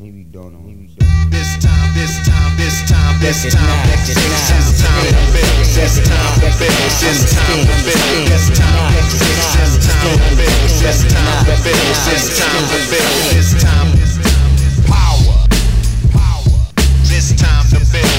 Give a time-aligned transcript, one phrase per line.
[0.00, 0.60] Maybe don't know.
[0.60, 1.30] Maybe don't.
[1.30, 5.60] This time, this time, this time, this time, this time, this time to build.
[5.76, 6.72] This time to build.
[7.04, 8.32] This time to build.
[8.32, 9.44] This time to build.
[9.44, 10.56] This time to build.
[10.80, 11.84] This time to build.
[12.08, 13.12] This time to build.
[13.36, 13.92] This time
[14.88, 15.36] power,
[16.16, 16.56] power.
[17.04, 18.09] This time to build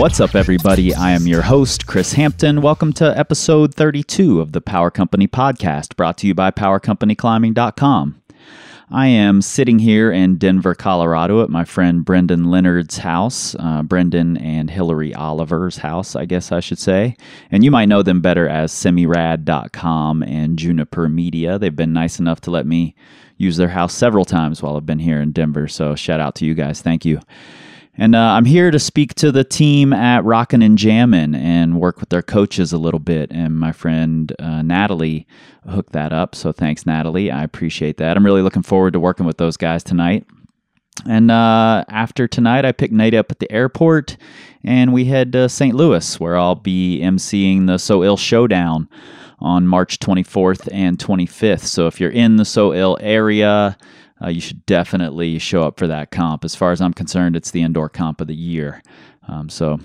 [0.00, 0.94] What's up, everybody?
[0.94, 2.62] I am your host, Kris Hampton.
[2.62, 8.22] Welcome to episode 32 of the Power Company podcast, brought to you by PowerCompanyClimbing.com.
[8.90, 14.38] I am sitting here in Denver, Colorado, at my friend Brendan Leonard's house, uh, Brendan
[14.38, 17.14] and Hillary Oliver's house, I guess I should say.
[17.50, 21.58] And you might know them better as semirad.com and Juniper Media.
[21.58, 22.94] They've been nice enough to let me
[23.36, 25.68] use their house several times while I've been here in Denver.
[25.68, 26.80] So, shout out to you guys.
[26.80, 27.20] Thank you.
[27.96, 32.00] And uh, I'm here to speak to the team at Rockin' and Jammin' and work
[32.00, 33.30] with their coaches a little bit.
[33.30, 35.26] And my friend uh, Natalie
[35.68, 36.34] hooked that up.
[36.34, 37.30] So thanks, Natalie.
[37.30, 38.16] I appreciate that.
[38.16, 40.26] I'm really looking forward to working with those guys tonight.
[41.06, 44.16] And uh, after tonight, I picked Nate up at the airport
[44.64, 45.74] and we head to St.
[45.74, 48.88] Louis, where I'll be emceeing the So Ill Showdown
[49.40, 51.60] on March 24th and 25th.
[51.64, 53.76] So if you're in the So Ill area,
[54.22, 56.44] uh, you should definitely show up for that comp.
[56.44, 58.82] As far as I'm concerned, it's the indoor comp of the year.
[59.28, 59.78] Um, so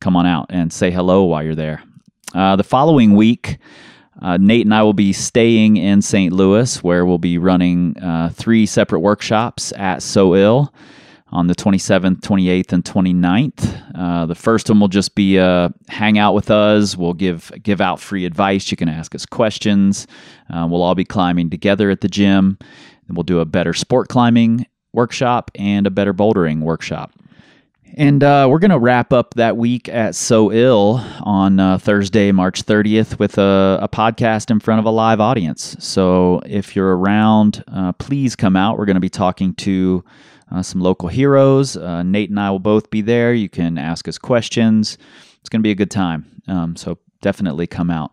[0.00, 1.82] come on out and say hello while you're there.
[2.34, 3.58] Uh, the following week,
[4.20, 6.32] uh, Nate and I will be staying in St.
[6.32, 10.72] Louis, where we'll be running uh, three separate workshops at So Ill
[11.32, 13.82] on the 27th, 28th, and 29th.
[13.94, 16.96] Uh, the first one will just be uh, hang out with us.
[16.96, 18.70] We'll give give out free advice.
[18.70, 20.06] You can ask us questions.
[20.52, 22.58] Uh, we'll all be climbing together at the gym.
[23.08, 27.12] And we'll do a better sport climbing workshop and a better bouldering workshop.
[27.94, 32.32] And uh, we're going to wrap up that week at So Ill on uh, Thursday,
[32.32, 35.76] March 30th, with a, a podcast in front of a live audience.
[35.78, 38.78] So if you're around, uh, please come out.
[38.78, 40.02] We're going to be talking to
[40.50, 41.76] uh, some local heroes.
[41.76, 43.34] Uh, Nate and I will both be there.
[43.34, 44.96] You can ask us questions.
[45.40, 46.24] It's going to be a good time.
[46.48, 48.12] Um, so definitely come out.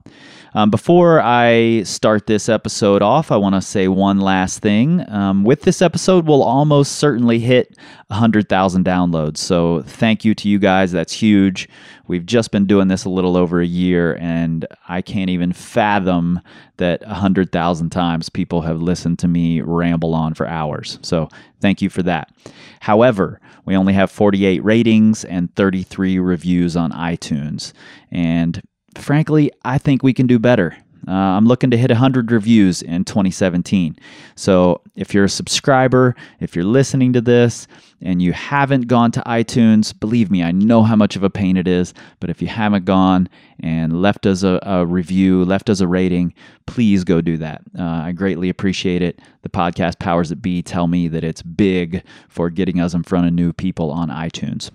[0.54, 5.08] Um, before I start this episode off, I want to say one last thing.
[5.10, 7.78] Um, with this episode, we'll almost certainly hit
[8.08, 9.38] 100,000 downloads.
[9.38, 10.92] So thank you to you guys.
[10.92, 11.70] That's huge.
[12.08, 16.40] We've just been doing this a little over a year, and I can't even fathom
[16.78, 20.98] that 100,000 times people have listened to me ramble on for hours.
[21.04, 21.30] So
[21.62, 22.32] thank you for that.
[22.80, 27.74] However, we only have 48 ratings and 33 reviews on iTunes.
[28.12, 28.64] And
[29.02, 30.76] frankly, I think we can do better.
[31.08, 33.98] Uh, I'm looking to hit 100 reviews in 2017.
[34.36, 37.68] So if you're a subscriber, if you're listening to this
[38.02, 41.58] and you haven't gone to iTunes, believe me, I know how much of a pain
[41.58, 41.94] it is.
[42.20, 43.30] But if you haven't gone
[43.60, 46.34] and left us a, a review, left us a rating,
[46.66, 47.62] please go do that.
[47.78, 49.20] Uh, I greatly appreciate it.
[49.42, 53.26] The podcast powers that be tell me that it's big for getting us in front
[53.26, 54.70] of new people on iTunes.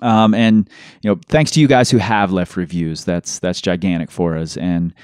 [0.00, 0.68] Um, and
[1.02, 3.04] you know, thanks to you guys who have left reviews.
[3.04, 4.56] That's that's gigantic for us.
[4.56, 4.94] And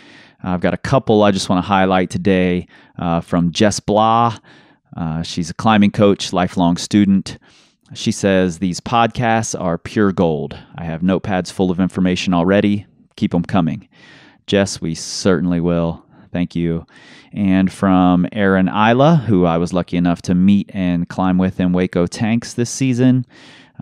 [0.42, 2.66] I've got a couple I just want to highlight today
[2.98, 4.38] uh, from Jess Blah.
[4.96, 7.38] Uh, she's a climbing coach, lifelong student.
[7.94, 10.56] She says these podcasts are pure gold.
[10.76, 12.86] I have notepads full of information already.
[13.16, 13.88] Keep them coming.
[14.46, 16.04] Jess, we certainly will.
[16.32, 16.86] Thank you.
[17.32, 21.72] And from Erin Isla, who I was lucky enough to meet and climb with in
[21.72, 23.26] Hueco Tanks this season.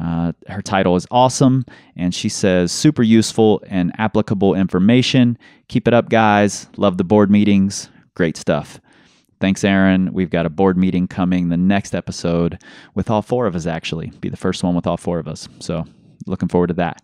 [0.01, 1.65] Uh, her title is awesome,
[1.97, 5.37] and she says super useful and applicable information.
[5.69, 6.69] Keep it up, guys.
[6.77, 7.91] Love the board meetings.
[8.15, 8.81] Great stuff.
[9.41, 10.13] Thanks, Aaron.
[10.13, 12.63] We've got a board meeting coming the next episode
[12.95, 14.11] with all four of us, actually.
[14.21, 15.49] Be the first one with all four of us.
[15.61, 15.85] So,
[16.27, 17.03] looking forward to that.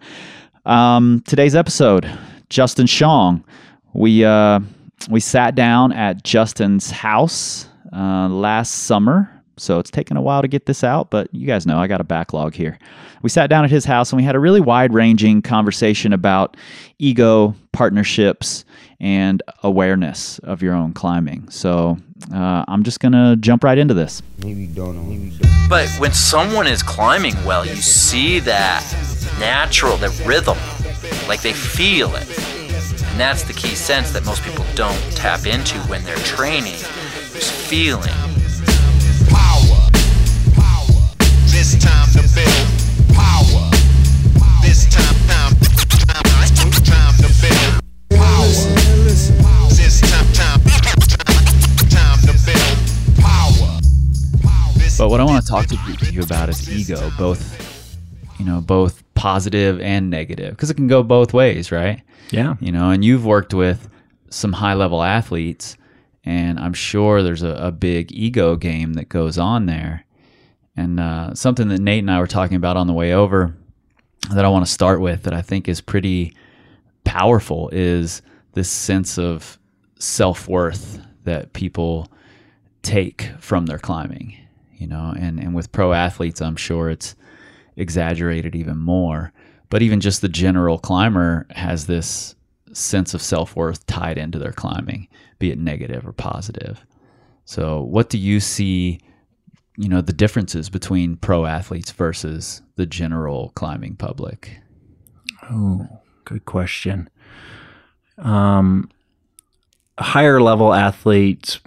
[0.67, 2.05] Um, today's episode,
[2.51, 3.45] Justen Sjong.
[3.93, 4.61] We, uh,
[5.09, 10.49] we sat down at Justen's house uh, last summer so it's taken a while to
[10.49, 12.79] get this out, but you guys know I got a backlog here.
[13.23, 16.57] We sat down at his house and we had a really wide ranging conversation about
[16.99, 18.65] ego, partnerships,
[19.01, 21.49] and awareness of your own climbing.
[21.49, 21.97] So
[22.35, 24.23] uh, I'm just going to jump right into this.
[24.39, 25.03] Maybe don't know.
[25.03, 25.69] Maybe don't.
[25.69, 28.85] But when someone is climbing well, you see that
[29.39, 30.59] natural, the rhythm,
[31.29, 32.29] like they feel it.
[33.11, 37.51] And that's the key sense that most people don't tap into when they're training, is
[37.51, 38.13] feeling.
[41.75, 43.71] This time to build power.
[44.63, 45.55] This time, time,
[46.07, 46.23] time,
[46.85, 48.47] time to build power.
[49.75, 51.01] This time, time, time,
[51.91, 52.79] time to build
[53.19, 53.81] power.
[54.99, 55.77] But what I want to talk to
[56.13, 57.43] you about is ego, both
[58.39, 62.03] you know, both positive and negative because it can go both ways, right?
[62.31, 62.55] Yeah.
[62.61, 63.89] You know, and you've worked with
[64.31, 65.77] some high level athletes,
[66.25, 70.04] and I'm sure there's a, a big ego game that goes on there.
[70.77, 73.55] And uh, something that Nate and I were talking about on the way over
[74.31, 76.35] that I want to start with that I think is pretty
[77.05, 78.23] powerful is
[78.55, 79.59] this sense of
[79.99, 82.11] self worth that people
[82.83, 84.37] take from their climbing,
[84.77, 87.15] you know, and, and with pro athletes, I'm sure it's
[87.77, 89.33] exaggerated even more.
[89.71, 92.35] But even just the general climber has this
[92.73, 96.85] sense of self worth tied into their climbing, be it negative or positive.
[97.45, 99.01] So, what do you see,
[99.77, 104.59] you know, the differences between pro athletes versus the general climbing public?
[105.51, 105.87] Oh,
[106.25, 107.09] good question.
[108.19, 108.91] Um,
[109.99, 111.61] higher level athletes,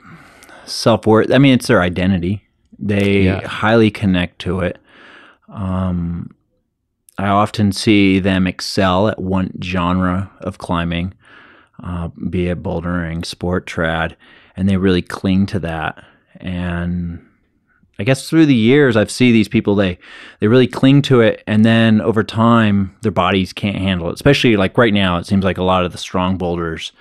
[0.65, 1.31] self worth.
[1.31, 2.43] I mean, it's their identity.
[2.79, 3.47] They Yeah.
[3.47, 4.77] highly connect to it.
[5.49, 6.31] Um,
[7.17, 11.13] I often see them excel at one genre of climbing,
[11.83, 14.15] uh, be it bouldering, sport, trad,
[14.55, 16.03] and they really cling to that.
[16.39, 17.26] And
[17.99, 19.97] I guess through the years, I've seen these people they
[20.39, 24.13] they really cling to it, and then over time, their bodies can't handle it.
[24.13, 26.91] Especially like right now, it seems like a lot of the strong boulders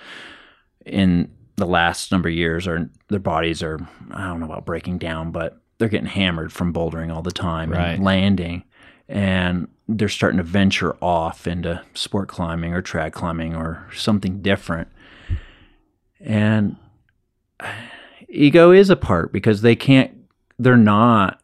[0.87, 3.79] in the last number of years are their bodies are
[4.13, 7.71] I don't know about breaking down, but they're getting hammered from bouldering all the time
[7.71, 7.91] Right.
[7.97, 8.65] and landing,
[9.09, 14.89] and they're starting to venture off into sport climbing or trad climbing or something different.
[16.21, 16.77] And
[18.29, 20.16] ego is a part because they can't
[20.59, 21.41] they're not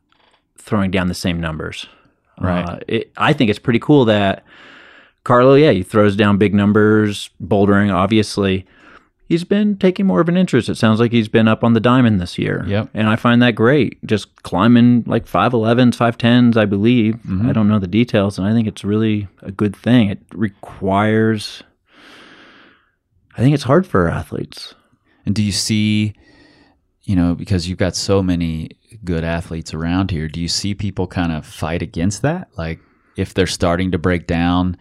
[0.58, 1.86] throwing down the same numbers.
[2.40, 2.68] Right.
[2.68, 4.44] Uh, it, I think it's pretty cool that
[5.24, 8.66] Carlo, yeah, he throws down big numbers, bouldering, obviously.
[9.28, 10.68] He's been taking more of an interest.
[10.68, 12.64] It sounds like he's been up on the diamond this year.
[12.66, 12.90] Yep.
[12.92, 14.04] And I find that great.
[14.04, 17.14] Just climbing like 5'11s, 5'10s, I believe.
[17.14, 17.48] Mm-hmm.
[17.48, 20.10] I don't know the details, and I think it's really a good thing.
[20.10, 21.62] It requires,
[23.36, 24.74] I think it's hard for athletes.
[25.24, 26.14] And do you see,
[27.04, 28.72] you know, because you've got so many
[29.04, 32.48] good athletes around here, do you see people kind of fight against that?
[32.56, 32.80] Like
[33.16, 34.76] if they're starting to break down,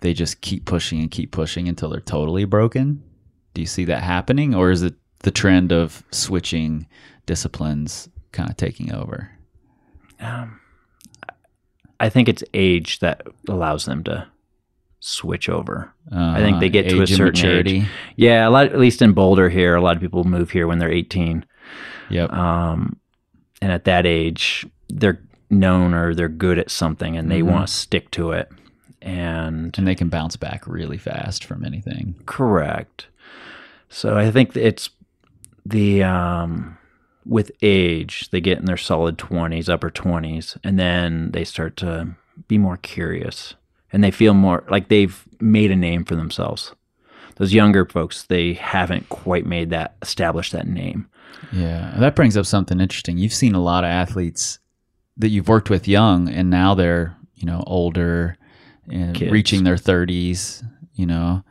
[0.00, 3.02] they just keep pushing and keep pushing until they're totally broken?
[3.54, 4.54] Do you see that happening?
[4.54, 6.86] Or is it the trend of switching
[7.24, 9.30] disciplines kind of taking over?
[11.98, 14.26] I think it's age that allows them to
[15.00, 15.92] switch over.
[16.12, 17.76] I think they Uh, get to a certain maturity.
[17.78, 17.86] age.
[18.16, 18.66] Yeah, a lot.
[18.66, 21.44] At least in Boulder here, a lot of people move here when they're 18,
[22.10, 22.32] Yep.
[22.32, 22.96] um,
[23.62, 25.20] and at that age, they're
[25.50, 27.46] known or they're good at something, and they Mhm.
[27.50, 28.50] want to stick to it.
[29.02, 32.16] And and they can bounce back really fast from anything.
[32.26, 33.06] correct.
[33.88, 34.90] So I think it's
[35.64, 36.76] the um,
[37.24, 42.08] with age they get in their solid 20s, upper 20s, and then they start to
[42.48, 43.54] be more curious
[43.92, 46.74] and they feel more like they've made a name for themselves.
[47.36, 51.08] Those younger folks, they haven't quite made that established that name.
[51.52, 53.18] Yeah, that brings up something interesting.
[53.18, 54.58] You've seen a lot of athletes
[55.18, 58.36] that you've worked with young, and now they're you know older
[58.90, 59.30] and Kids.
[59.30, 60.64] reaching their thirties.
[60.94, 61.44] You know,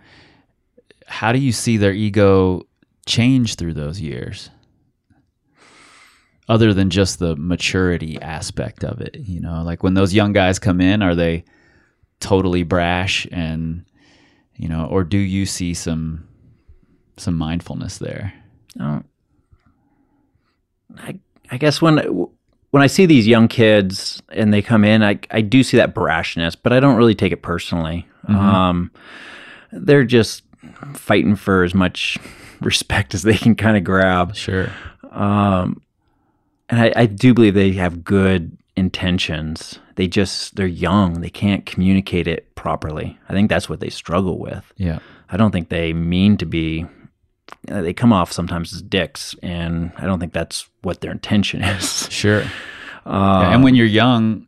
[1.05, 2.63] how do you see their ego
[3.05, 4.49] change through those years?
[6.47, 10.59] Other than just the maturity aspect of it, you know, like when those young guys
[10.59, 11.43] come in, are they
[12.19, 13.85] totally brash and
[14.57, 16.27] you know, or do you see some
[17.17, 18.33] some mindfulness there?
[18.79, 19.03] Oh,
[20.97, 21.19] I,
[21.51, 21.97] I guess when
[22.71, 25.93] when I see these young kids and they come in, I I do see that
[25.93, 28.07] brashness, but I don't really take it personally.
[28.27, 28.91] Um,
[29.71, 30.43] they're just
[30.93, 32.17] fighting for as much
[32.61, 34.35] respect as they can kind of grab.
[34.35, 34.69] Sure.
[35.11, 35.81] Um,
[36.69, 39.79] and I, I do believe they have good intentions.
[39.95, 41.21] They just they're young.
[41.21, 43.17] They can't communicate it properly.
[43.29, 44.71] I think that's what they struggle with.
[44.77, 44.99] Yeah.
[45.29, 46.85] I don't think they mean to be.
[47.71, 51.63] uh, They come off sometimes as dicks, and I don't think that's what their intention
[51.77, 52.09] is.
[52.11, 52.43] Sure.
[53.05, 54.47] Uh, and when you're young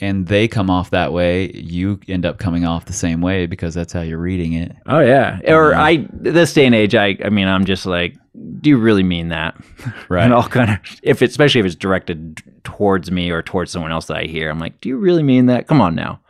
[0.00, 3.74] and they come off that way, you end up coming off the same way because
[3.74, 4.76] that's how you're reading it.
[4.86, 8.14] oh yeah, or I this day and age, I I mean, I'm just like,
[8.60, 9.56] do you really mean that?
[10.08, 10.24] Right.
[10.24, 13.92] and I'll kind of if it's especially if it's directed towards me or towards someone
[13.92, 15.66] else that I hear, I'm like, do you really mean that?
[15.66, 16.20] Come on now,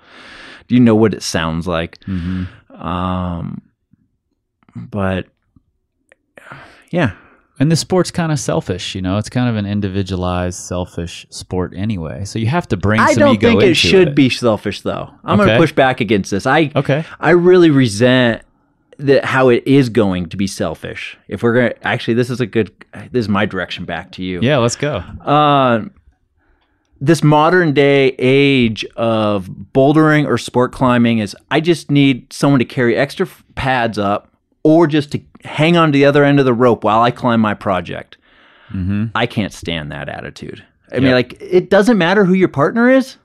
[0.68, 2.02] do you know what it sounds like?
[2.04, 3.62] hmm Um,
[4.76, 5.26] but
[6.90, 7.12] yeah,
[7.58, 9.16] And the sport's kind of selfish, you know.
[9.16, 12.24] It's kind of an individualized, selfish sport anyway.
[12.26, 13.20] So you have to bring some ego.
[13.22, 15.10] I don't think it should be selfish though.
[15.24, 15.46] I'm Okay.
[15.48, 16.46] going to push back against this.
[16.46, 17.04] I Okay.
[17.18, 18.42] I really resent
[18.98, 21.18] that how it is going to be selfish.
[21.28, 22.72] If we're going to actually this is a good
[23.10, 24.40] this is my direction back to you.
[24.42, 24.96] Yeah, let's go.
[25.24, 25.84] Uh,
[27.00, 32.64] this modern day age of bouldering or sport climbing is I just need someone to
[32.64, 36.54] carry extra pads up or just to hang on to the other end of the
[36.54, 38.16] rope while I climb my project.
[39.14, 40.64] I can't stand that attitude.
[40.90, 43.16] I mean, like, it doesn't matter who your partner is.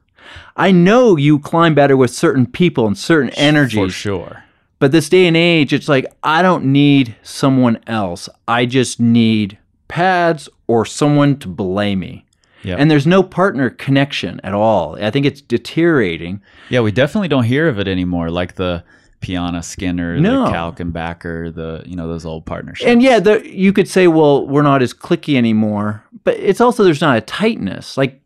[0.55, 3.79] I know you climb better with certain people and certain energies.
[3.79, 4.43] For sure.
[4.81, 8.27] But this day and age, it's like I don't need someone else.
[8.47, 12.25] I just need pads or someone to belay me.
[12.63, 12.79] Yep.
[12.79, 14.97] And there's no partner connection at all.
[14.99, 16.41] I think it's deteriorating.
[16.69, 18.83] Yeah, we definitely don't hear of it anymore, like the
[19.19, 20.45] Piana Skinner, No.
[20.45, 22.89] the Kauk and Bachar, the you know those old partnerships.
[22.89, 26.03] And yeah, the, you could say, well, we're not as clicky anymore.
[26.23, 27.97] But it's also there's not a tightness.
[27.97, 28.19] Like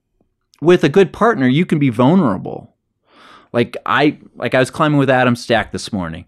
[0.61, 2.74] with a good partner, you can be vulnerable.
[3.55, 6.25] Like I like I was climbing with Adam Stack this morning.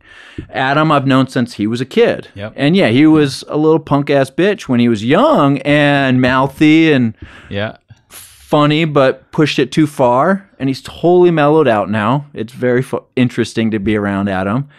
[0.50, 2.30] Adam I've known since he was a kid.
[2.36, 2.54] Yep.
[2.56, 6.94] And yeah, he was a little punk ass bitch when he was young and mouthy
[6.94, 7.14] and
[7.50, 10.50] yeah, funny, but pushed it too far.
[10.58, 12.28] And he's totally mellowed out now.
[12.34, 14.70] It's very fu- interesting to be around Adam.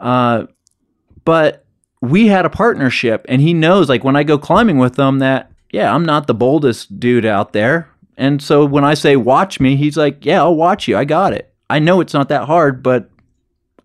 [0.00, 0.46] Uh,
[1.24, 1.64] but
[2.02, 5.50] we had a partnership, and he knows, like, when I go climbing with him, that,
[5.70, 7.88] yeah, I'm not the boldest dude out there.
[8.16, 10.96] And so when I say, watch me, he's like, yeah, I'll watch you.
[10.96, 11.52] I got it.
[11.68, 13.10] I know it's not that hard, but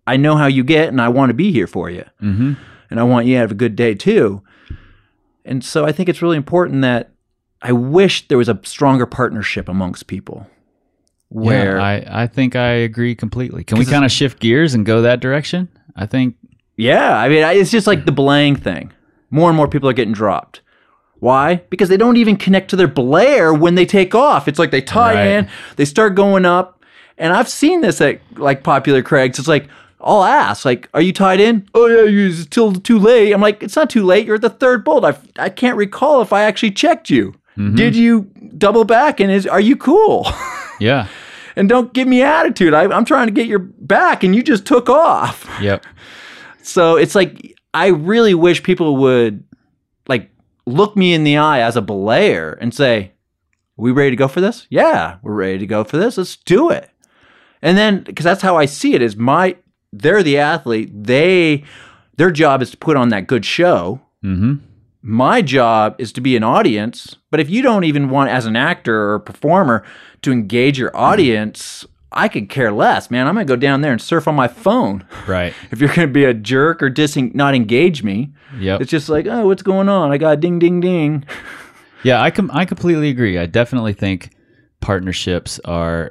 [0.06, 2.04] I know how you get, and I want to be here for you.
[2.20, 2.54] mm-hmm.
[2.90, 4.42] And I want you to have a good day too.
[5.44, 7.10] And so I think it's really important that
[7.62, 10.46] I wish there was a stronger partnership amongst people
[11.28, 13.64] where yeah, I I think I agree completely.
[13.64, 15.68] Can we kind of shift gears and go that direction?
[15.96, 16.36] I think
[16.76, 18.92] Yeah, I mean, I- it's just like the belaying thing.
[19.30, 20.60] More and more people are getting dropped.
[21.20, 21.62] Why?
[21.70, 24.48] Because they don't even connect to their belayer when they take off.
[24.48, 25.26] It's like they tie Right.
[25.28, 26.81] in, they start going up,
[27.18, 29.38] and I've seen this at like popular crags.
[29.38, 29.68] It's like
[30.04, 33.32] I'll ask, like, "Are you tied in?" Oh yeah, it's till too late.
[33.32, 34.26] I'm like, "It's not too late.
[34.26, 35.04] You're at the third bolt.
[35.04, 37.34] I I can't recall if I actually checked you.
[37.56, 37.76] Mm-hmm.
[37.76, 38.22] Did you
[38.58, 39.20] double back?
[39.20, 40.26] And is are you cool?"
[40.80, 41.06] yeah,
[41.54, 42.74] and don't give me attitude.
[42.74, 45.48] I, I'm trying to get your back, and you just took off.
[45.60, 45.84] yep,
[46.62, 49.44] So it's like I really wish people would
[50.08, 50.30] like
[50.66, 53.12] look me in the eye as a belayer and say,
[53.76, 54.66] "We ready to go for this?
[54.68, 56.18] Yeah, we're ready to go for this.
[56.18, 56.88] Let's do it."
[57.62, 59.56] And then because that's how I see it is my
[59.92, 60.90] they're the athlete.
[60.92, 61.64] They
[62.16, 64.00] their job is to put on that good show.
[64.22, 64.54] mm-hmm.
[65.04, 67.16] My job is to be an audience.
[67.30, 69.84] But if you don't even want as an actor or performer
[70.22, 73.26] to engage your audience, I could care less, man.
[73.26, 76.12] I'm gonna go down there and surf on my phone right, if you're going to
[76.12, 78.32] be a jerk or dissing, not engage me.
[78.60, 78.78] Yeah.
[78.80, 80.12] It's just like, oh, what's going on?
[80.12, 81.24] I got a ding, ding, ding.
[82.04, 83.38] Yeah, I com- I completely agree.
[83.38, 84.30] I definitely think
[84.80, 86.10] partnerships are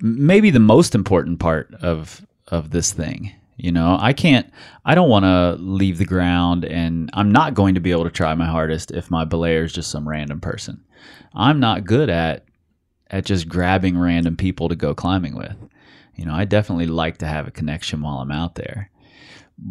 [0.00, 3.32] maybe the most important part of of this thing.
[3.56, 4.50] You know, I can't
[4.84, 8.10] I don't want to leave the ground and I'm not going to be able to
[8.10, 10.84] try my hardest if my belayer is just some random person.
[11.34, 12.44] I'm not good at
[13.10, 15.56] at just grabbing random people to go climbing with.
[16.16, 18.90] You know, I definitely like to have a connection while I'm out there.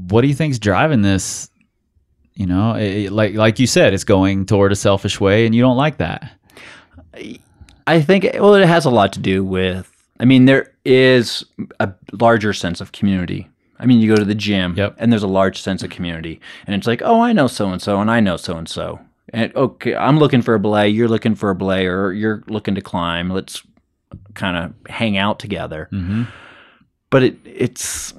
[0.09, 1.49] What do you think's driving this?
[2.33, 5.61] You know, it, like like you said, it's going toward a selfish way, and you
[5.61, 6.31] don't like that.
[7.87, 11.43] I think, well, it has a lot to do with, I mean, there is
[11.79, 13.49] a larger sense of community.
[13.79, 14.95] I mean, you go to the gym Yep.
[14.97, 16.39] and there's a large sense of community.
[16.65, 18.99] And it's like, oh, I know so and so, and I know so and so.
[19.33, 22.75] And okay, I'm looking for a belay, you're looking for a belay, or you're looking
[22.75, 23.29] to climb.
[23.29, 23.63] Let's
[24.33, 25.89] kind of hang out together.
[25.91, 26.23] Mm-hmm.
[27.09, 28.13] but it it's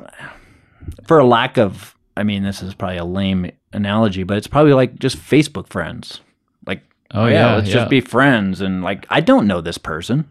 [1.06, 4.74] for a lack of I mean this is probably a lame analogy, but it's probably
[4.74, 6.20] like just Facebook friends.
[6.66, 6.82] Like
[7.14, 7.74] Oh, yeah, let's yeah.
[7.74, 10.28] just be friends and like I don't know this person.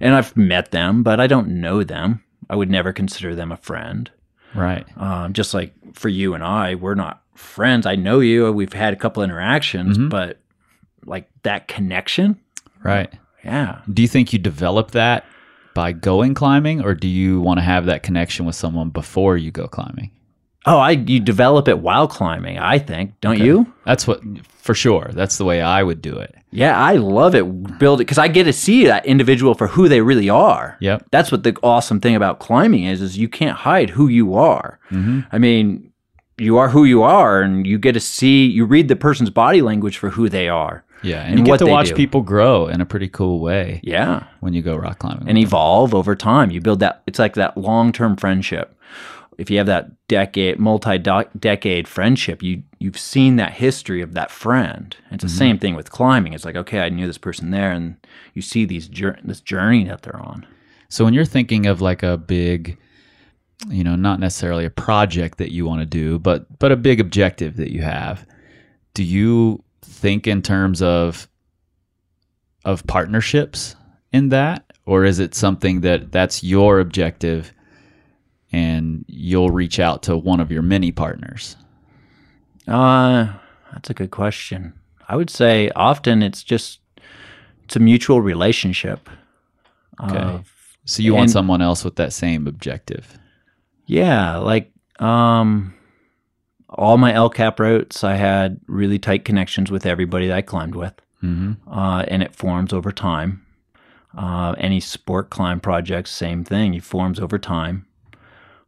[0.00, 2.22] And I've met them, but I don't know them.
[2.50, 4.10] I would never consider them a friend.
[4.54, 4.86] Right.
[4.96, 7.86] Um, just like for you and I, we're not friends.
[7.86, 8.50] I know you.
[8.52, 10.08] We've had a couple interactions, Mm-hmm.
[10.08, 10.38] but
[11.04, 12.40] like that connection,
[12.82, 13.12] Right.
[13.44, 13.80] yeah.
[13.92, 15.24] Do you think you develop that
[15.74, 19.50] by going climbing, or do you want to have that connection with someone before you
[19.50, 20.10] go climbing?
[20.66, 22.58] Oh, I you develop it while climbing.
[22.58, 23.72] I think, don't you?
[23.84, 25.10] That's what, for sure.
[25.12, 26.34] That's the way I would do it.
[26.50, 27.78] Yeah, I love it.
[27.78, 30.76] Build it because I get to see that individual for who they really are.
[30.80, 31.06] Yep.
[31.12, 34.80] That's what the awesome thing about climbing is: is you can't hide who you are.
[34.90, 35.20] Mm-hmm.
[35.30, 35.92] I mean,
[36.38, 38.46] you are who you are, and you get to see.
[38.46, 40.82] You read the person's body language for who they are.
[41.02, 41.94] Yeah, and, And you get what to watch do.
[41.94, 45.28] people grow in a pretty cool way Yeah, when you go rock climbing.
[45.28, 46.50] and evolve over time.
[46.50, 47.02] You build that.
[47.06, 48.74] It's like that long-term friendship.
[49.38, 54.96] If you have that decade, multi-decade friendship, you you've seen that history of that friend.
[55.10, 55.38] It's the mm-hmm.
[55.38, 56.32] same thing with climbing.
[56.32, 57.96] It's like, okay, I knew this person there, and
[58.34, 60.46] you see these this journey that they're on.
[60.88, 62.78] So when you're thinking of like a big,
[63.68, 67.00] you know, not necessarily a project that you want to do, but but a big
[67.00, 68.26] objective that you have,
[68.94, 71.28] do you think in terms of
[72.64, 73.76] of partnerships
[74.12, 77.52] in that, or is it something that that's your objective,
[78.52, 81.56] and you'll reach out to one of your many partners?
[82.66, 83.28] Uh,
[83.72, 84.72] that's a good question.
[85.08, 86.80] I would say often it's just
[87.64, 89.08] it's a mutual relationship.
[90.02, 90.16] Okay.
[90.16, 90.52] of-
[90.84, 93.18] So you want someone else with that same objective?
[93.86, 95.72] yeah, like um,
[96.68, 100.74] all my El Cap routes, I had really tight connections with everybody that I climbed
[100.74, 103.42] with, hmm uh, and it forms over time.
[104.16, 106.74] Uh, any sport climb projects, same thing.
[106.74, 107.85] It forms over time.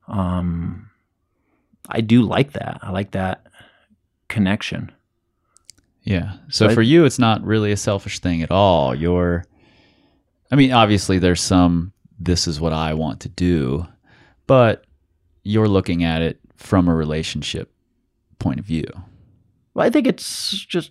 [0.09, 0.91] Um,
[1.89, 2.79] I do like that.
[2.83, 3.47] I like that
[4.29, 4.91] connection.
[6.03, 6.33] Yeah.
[6.49, 8.95] So So I- for you, it's not really a selfish thing at all.
[8.95, 9.45] You're,
[10.51, 13.87] I mean, obviously there's some, this is what I want to do,
[14.47, 14.85] but
[15.45, 17.71] you're looking at it from a relationship
[18.39, 18.87] point of view.
[19.75, 20.91] Well, I think it's just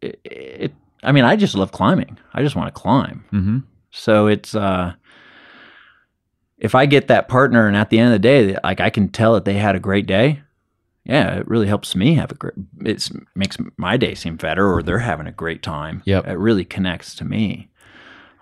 [0.00, 0.74] it, it.
[1.02, 2.18] I mean, I just love climbing.
[2.32, 3.24] I just want to climb.
[3.32, 3.58] Mm-hmm.
[3.90, 4.92] So it's uh,
[6.60, 9.08] if I get that partner, and at the end of the day, like I can
[9.08, 10.42] tell that they had a great day.
[11.04, 12.54] Yeah, it really helps me have a great.
[12.84, 16.02] It makes my day seem better, or they're having a great time.
[16.04, 16.28] Yep.
[16.28, 17.68] it really connects to me.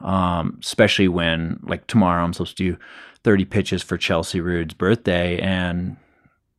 [0.00, 2.78] Um, especially when like tomorrow I'm supposed to do
[3.24, 5.96] 30 pitches for Chelsea Rude's birthday, and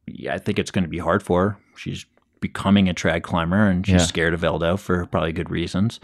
[0.08, 1.58] yeah, I think it's going to be hard for her.
[1.76, 2.06] She's
[2.42, 4.08] becoming a trad climber, and she's Yeah.
[4.08, 6.00] scared of Eldo for probably good reasons.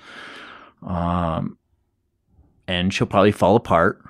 [0.83, 1.57] Um,
[2.67, 4.01] and she'll probably fall apart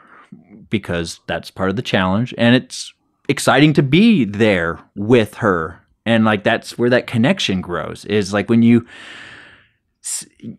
[0.79, 2.93] because that's part of the challenge, and it's
[3.29, 8.05] exciting to be there with her, and like that's where that connection grows.
[8.05, 8.85] Is like when you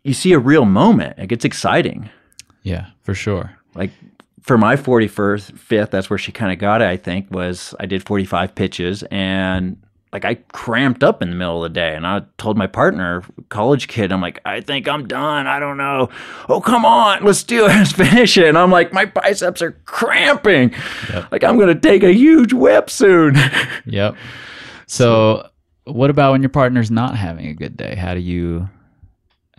[0.03, 2.11] you see a real moment, it gets exciting
[2.63, 3.57] Yeah, for sure.
[3.75, 3.91] like
[4.43, 7.87] for my 41st fifth that's where she kind of got it i think was i
[7.87, 9.77] did 45 pitches and
[10.17, 13.23] like i cramped up in the middle of the day and i told my partner
[13.51, 16.09] college kid i'm like i think i'm done i don't know
[16.49, 19.73] oh come on let's do it let's finish it and i'm like my biceps are
[19.85, 20.75] cramping
[21.31, 23.37] like i'm gonna take a huge whip soon
[23.87, 24.17] Yep.
[24.87, 25.49] So,
[25.85, 27.95] what about when your partner's not having a good day?
[27.95, 28.69] How do you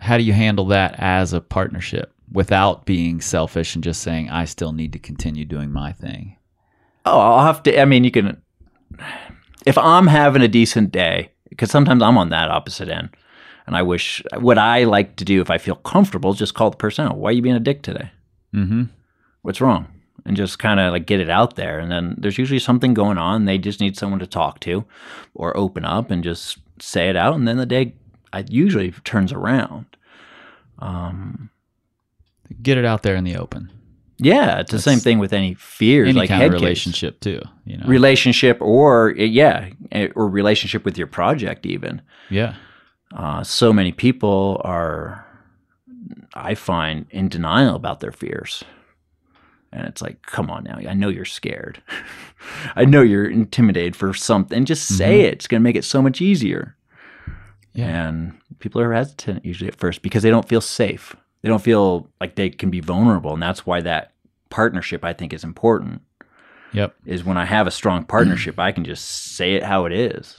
[0.00, 4.44] how do you handle that as a partnership without being selfish and just saying I
[4.44, 6.36] still need to continue doing my thing?
[7.04, 7.80] Oh, I'll have to.
[7.80, 8.40] I mean, you can.
[9.66, 13.10] If I'm having a decent day, because sometimes I'm on that opposite end,
[13.66, 16.70] and I wish what I like to do if I feel comfortable is just call
[16.70, 17.18] the person out.
[17.18, 18.10] Why are you being a dick today?
[18.54, 18.84] Mm-hmm.
[19.42, 19.88] What's wrong?
[20.24, 21.78] And just kind of like get it out there.
[21.78, 23.44] And then there's usually something going on.
[23.44, 24.84] They just need someone to talk to,
[25.34, 27.34] or open up and just say it out.
[27.34, 27.94] And then the day,
[28.32, 29.86] I usually turns around.
[30.78, 31.50] Um,
[32.62, 33.70] Get it out there in the open.
[34.20, 36.62] Yeah, it's the same thing with any fears, Any like kind head of case.
[36.62, 37.40] relationship too.
[37.64, 37.86] You know.
[37.86, 42.00] relationship or yeah eh, or relationship with your project even
[42.30, 42.54] yeah.
[43.14, 45.24] uh, so many people are
[46.34, 48.64] i find in denial about their fears
[49.72, 51.82] and it's like come on now i know you're scared
[52.76, 56.00] i know you're intimidated for something just say it it's going to make it so
[56.00, 56.74] much easier
[57.74, 58.08] Yeah.
[58.08, 62.08] and people are hesitant usually at first because they don't feel safe they don't feel
[62.20, 64.12] like they can be vulnerable and that's why that
[64.50, 66.02] partnership i think is important
[66.72, 66.94] Yep.
[67.06, 70.36] is when I have a strong partnership, I can just say it how it is.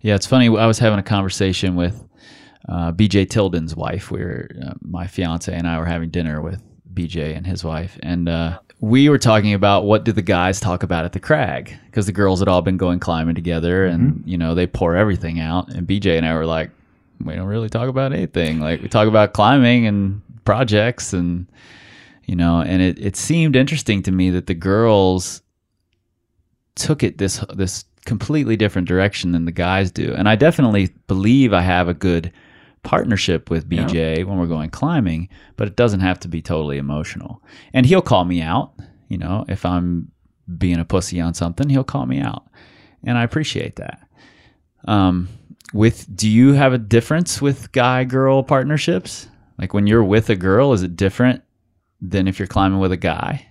[0.00, 0.46] Yeah, it's funny.
[0.46, 2.04] I was having a conversation with
[2.68, 4.12] uh, BJ Tilden's wife.
[4.12, 6.62] We were, uh, my fiance and I were having dinner with
[6.94, 10.84] BJ and his wife, and uh, we were talking about what do the guys talk
[10.84, 14.38] about at the crag because the girls had all been going climbing together, and you
[14.38, 15.68] know they pour everything out.
[15.74, 16.70] And BJ and I were like,
[17.24, 18.60] we don't really talk about anything.
[18.60, 21.46] Like we talk about climbing and projects, and
[22.24, 25.42] you know, and it it seemed interesting to me that the girls
[26.76, 30.14] took it this this completely different direction than the guys do.
[30.16, 32.32] And I definitely believe I have a good
[32.84, 37.42] partnership with BJ when we're going climbing, but it doesn't have to be totally emotional.
[37.74, 38.72] And he'll call me out,
[39.08, 40.12] you know, if I'm
[40.56, 42.46] being a pussy on something, he'll call me out.
[43.02, 44.00] And I appreciate that.
[44.86, 45.28] Um
[45.74, 49.26] with do you have a difference with guy girl partnerships?
[49.58, 51.42] Like when you're with a girl, is it different
[52.00, 53.48] than if you're climbing with a guy?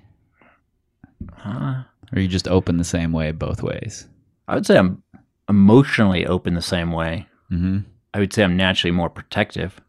[1.38, 1.84] Huh?
[2.14, 4.08] Or you just open the same way both ways?
[4.48, 5.02] I would say I'm
[5.50, 7.28] emotionally open the same way.
[7.52, 7.80] Mm-hmm.
[8.14, 9.82] I would say I'm naturally more protective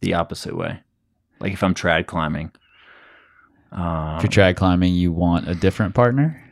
[0.00, 0.80] the opposite way.
[1.40, 2.52] Like if I'm trad climbing.
[3.72, 6.42] Um, If you're trad climbing, you want a different partner.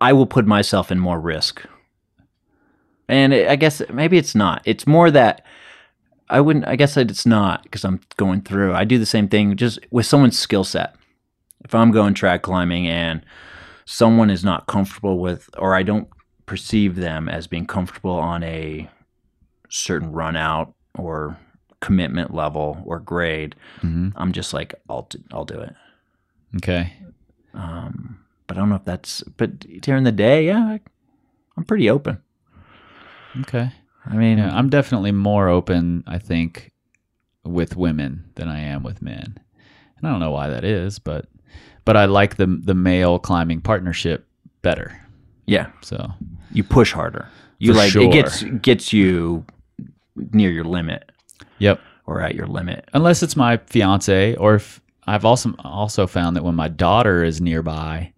[0.00, 1.64] I will put myself in more risk.
[3.08, 4.60] And I guess maybe it's not.
[4.66, 5.44] It's more that
[6.30, 8.74] I wouldn't, I guess it's not because I'm going through.
[8.74, 10.94] I do the same thing just with someone's skill set.
[11.64, 13.24] If I'm going trad climbing and
[13.84, 16.08] someone is not comfortable with, or I don't
[16.46, 18.88] perceive them as being comfortable on a
[19.68, 21.36] certain run out or
[21.80, 24.10] commitment level or grade, Mm-hmm.
[24.16, 25.74] I'm just like I'll do, I'll do it.
[26.56, 26.92] Okay.
[27.54, 29.22] Um, but I don't know if that's.
[29.36, 30.80] But during the day, yeah, I,
[31.56, 32.18] I'm pretty open.
[33.40, 33.70] Okay.
[34.08, 36.72] I mean, Yeah, I'm definitely more open, I think,
[37.44, 39.38] with women than I am with men.
[39.96, 41.26] And I don't know why that is, but
[41.84, 44.26] but I like the the male climbing partnership
[44.62, 45.00] better.
[45.46, 46.10] yeah, So
[46.52, 47.28] you push harder.
[47.58, 48.02] You like sure.
[48.02, 49.44] it gets gets you
[50.32, 51.10] near your limit
[51.58, 51.80] Yep.
[52.06, 52.88] or at your limit.
[52.92, 57.40] Unless it's my fiance or if I've also also found that when my daughter is
[57.40, 58.12] nearby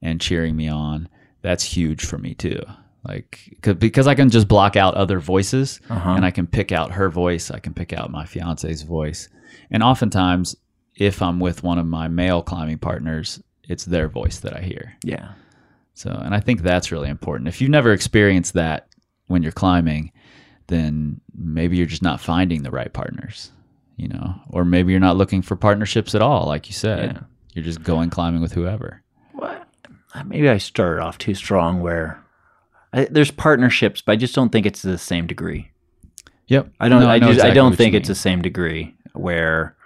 [0.00, 1.08] and cheering me on,
[1.42, 2.60] that's huge for me too.
[3.06, 6.10] Like 'cause- because I can just block out other voices Uh-huh.
[6.10, 9.28] and I can pick out her voice, I can pick out my fiance's voice.
[9.70, 10.54] And oftentimes
[10.96, 14.92] if I'm with one of my male climbing partners, it's their voice that I hear.
[15.04, 15.30] Yeah,
[15.94, 17.48] So, and I think that's really important.
[17.48, 18.88] If you've never experienced that
[19.26, 20.12] when you're climbing,
[20.68, 23.50] then maybe you're just not finding the right partners,
[23.96, 27.12] you know, or maybe you're not looking for partnerships at all, like you said.
[27.14, 27.20] Yeah.
[27.54, 29.02] You're just going climbing with whoever.
[29.32, 29.66] what?
[30.26, 31.80] Maybe I started off too strong.
[31.80, 32.21] Where
[32.92, 35.70] I, there's partnerships, but I just don't think it's to the same degree.
[36.48, 36.72] Yep.
[36.80, 37.00] I don't.
[37.00, 37.44] No, I, know just.
[37.44, 39.76] I don't think it's the same degree where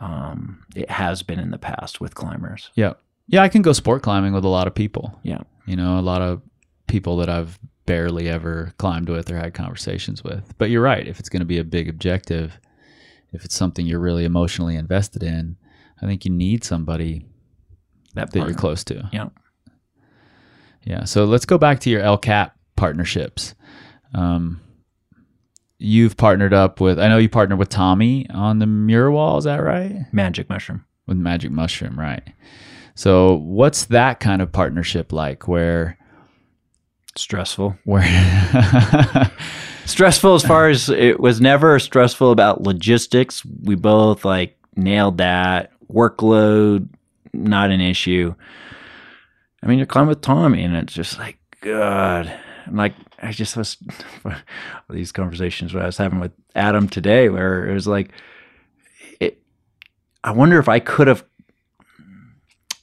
[0.00, 2.70] um, it has been in the past with climbers.
[2.74, 2.94] Yeah.
[3.28, 5.18] Yeah, I can go sport climbing with a lot of people.
[5.22, 5.40] Yeah.
[5.66, 6.42] You know, a lot of
[6.86, 10.54] people that I've barely ever climbed with or had conversations with.
[10.58, 11.06] But you're right.
[11.06, 12.60] If it's going to be a big objective,
[13.32, 15.56] if it's something you're really emotionally invested in,
[16.02, 17.26] I think you need somebody
[18.14, 19.08] That, that you're close to.
[19.12, 19.28] Yeah.
[20.86, 21.04] Yeah.
[21.04, 23.54] So let's go back to your El Cap partnerships.
[24.14, 24.60] Um,
[25.78, 29.36] you've partnered up with, I know you partnered with Tommy on the mural wall.
[29.38, 30.06] Is that right?
[30.12, 30.84] Magic mushroom.
[31.06, 32.22] With Magic Mushroom, right?
[32.94, 35.98] So what's that kind of partnership like where,
[37.14, 37.76] Stressful.
[37.84, 38.02] where,
[39.86, 43.42] stressful as far as it was never stressful about logistics.
[43.62, 46.88] We both like nailed that workload,
[47.32, 48.34] not an issue.
[49.66, 52.32] I mean, you're climbing with Tommy, and it's just like God.
[52.66, 53.76] And like I just was
[54.90, 58.12] these conversations that I was having with Adam today, where it was like,
[59.18, 59.42] it.
[60.22, 61.24] I wonder if I could have.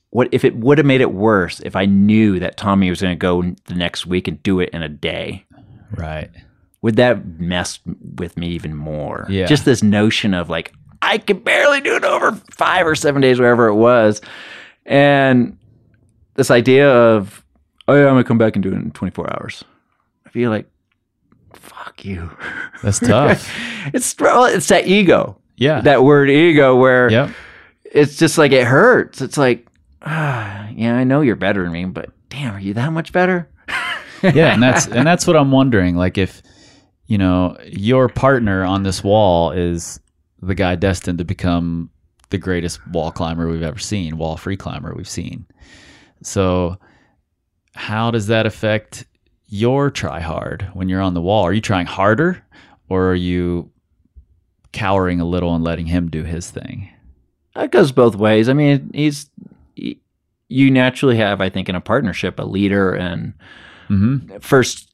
[0.09, 3.13] What if it would have made it worse if I knew that Tommy was going
[3.13, 5.45] to go the next week and do it in a day?
[5.95, 6.31] right.
[6.81, 7.79] would that mess
[8.17, 9.25] with me even more?
[9.29, 9.45] Yeah.
[9.45, 13.39] Just this notion of like, I could barely do it over five or seven days,
[13.39, 14.21] wherever it was.
[14.85, 15.57] And
[16.35, 17.43] this idea of,
[17.87, 19.63] oh, yeah, I'm going to come back and do it in 24 hours.
[20.25, 20.69] I feel like,
[21.53, 22.29] fuck you.
[22.81, 23.49] That's tough.
[23.93, 25.81] it's, well, it's that ego, Yeah.
[25.81, 27.29] that word ego, where yep.
[27.83, 29.21] it's just like it hurts.
[29.21, 29.67] It's like,
[30.01, 33.49] ah, yeah, I know you're better than me, but damn, are you that much better?
[34.23, 35.95] yeah, and that's and that's what I'm wondering.
[35.95, 36.41] Like if
[37.07, 39.99] you know your partner on this wall is
[40.41, 41.89] the guy destined to become
[42.29, 45.45] the greatest wall climber we've ever seen, wall free climber we've seen.
[46.23, 46.77] So
[47.75, 49.05] how does that affect
[49.47, 51.43] your try hard when you're on the wall?
[51.43, 52.43] Are you trying harder
[52.89, 53.69] or are you
[54.71, 56.89] cowering a little and letting him do his thing?
[57.55, 58.49] That goes both ways.
[58.49, 59.29] I mean, he's
[59.75, 59.99] he-
[60.49, 63.33] you naturally have, I think, in a partnership, a leader and
[63.89, 64.37] Mm-hmm.
[64.39, 64.89] first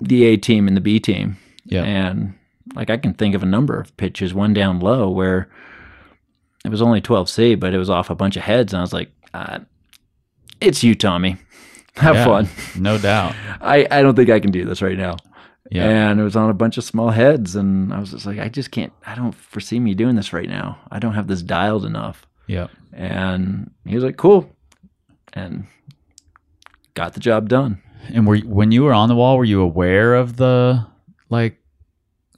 [0.00, 1.36] the A team and the B team.
[1.64, 1.82] Yeah.
[1.84, 2.34] And
[2.74, 5.48] like I can think of a number of pitches, one down low where
[6.64, 8.92] it was only 12C, but it was off a bunch of heads, and I was
[8.92, 9.60] like, uh,
[10.62, 11.36] "It's you, Tommy.
[11.96, 12.48] Have Yeah, fun."
[12.78, 13.34] No doubt.
[13.60, 15.16] I I don't think I can do this right now.
[15.70, 15.88] Yeah.
[15.88, 18.48] And it was on a bunch of small heads, and I was just like, I
[18.48, 18.92] just can't.
[19.06, 20.78] I don't foresee me doing this right now.
[20.90, 22.26] I don't have this dialed enough.
[22.46, 22.66] Yeah.
[22.92, 24.50] And he was like, "Cool,"
[25.32, 25.66] and
[26.94, 27.80] got the job done.
[28.12, 30.86] And were when you were on the wall, were you aware of the
[31.30, 31.58] like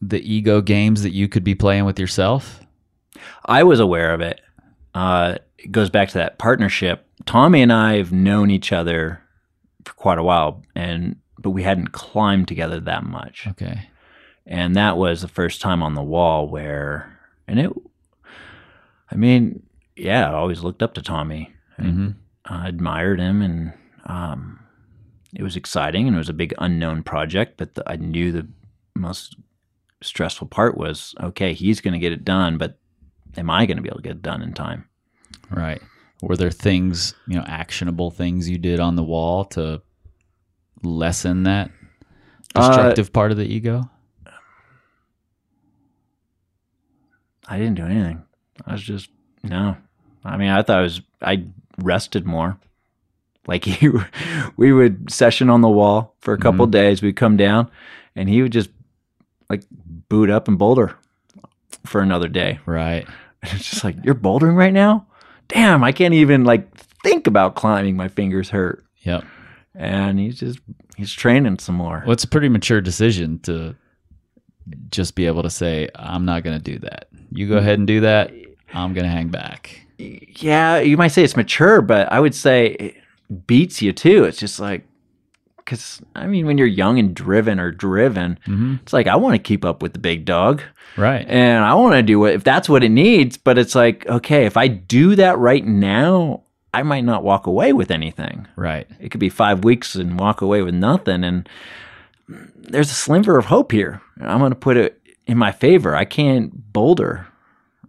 [0.01, 2.61] the ego games that you could be playing with yourself?
[3.47, 4.41] I was aware of it.
[4.95, 7.04] Uh, it goes back to that partnership.
[7.27, 9.23] Tommy and I have known each other
[9.85, 13.47] for quite a while, and but we hadn't climbed together that much.
[13.49, 13.89] Okay.
[14.47, 17.71] And that was the first time on the wall where, and it,
[19.11, 19.63] I mean,
[19.97, 21.53] yeah, I always looked up to Tommy.
[21.77, 22.11] hmm
[22.47, 23.73] I admired him, and
[24.05, 24.61] um,
[25.35, 27.57] it was exciting, and it was a big unknown project.
[27.57, 28.47] But the, I knew the
[28.95, 29.37] most
[30.03, 32.79] stressful part was okay, he's going to get it done, but
[33.37, 34.87] am I going to be able to get it done in time?
[35.51, 35.81] Right.
[36.29, 39.83] Were there things, you know, actionable things you did on the wall to
[40.83, 41.71] lessen that
[42.55, 43.89] Uh, destructive part of the ego?
[47.47, 48.23] I didn't do anything.
[48.67, 49.11] I was just
[49.43, 49.77] no.
[50.25, 51.01] I mean, I thought I was.
[51.21, 51.45] I
[51.79, 52.59] rested more.
[53.47, 53.91] Like he,
[54.57, 57.03] we would session on the wall for a couple days.
[57.03, 57.71] We'd come down,
[58.17, 58.71] and he would just
[59.51, 59.63] like
[60.09, 60.97] boot up and boulder
[61.85, 62.61] for another day.
[62.67, 63.07] Right.
[63.45, 65.07] And it's just like you're bouldering right now.
[65.49, 67.97] Damn, I can't even like think about climbing.
[67.97, 68.85] My fingers hurt.
[69.03, 69.25] Yep.
[69.75, 70.61] And he's just
[70.97, 72.03] he's training some more.
[72.05, 73.75] Well, it's a pretty mature decision to
[74.91, 77.09] just be able to say, I'm not going to do that.
[77.31, 78.33] You go ahead and do that.
[78.73, 79.87] I'm going to hang back.
[79.99, 82.97] yeah, you might say it's mature, but I would say it
[83.47, 84.25] beats you too.
[84.25, 84.87] It's just like,
[85.65, 88.77] because I mean, when you're young and driven or driven, mm-hmm.
[88.83, 90.63] it's like I want to keep up with the big dog,
[90.97, 91.27] Right.
[91.29, 93.37] and I want to do it if that's what it needs.
[93.37, 97.73] But it's like, okay, if I do that right now, I might not walk away
[97.73, 98.47] with anything.
[98.57, 98.87] right.
[99.01, 101.49] It could be five weeks and walk away with nothing, and
[102.29, 104.01] there's a sliver of hope here.
[104.21, 105.95] I'm going to put it in my favor.
[105.95, 107.27] I can't boulder.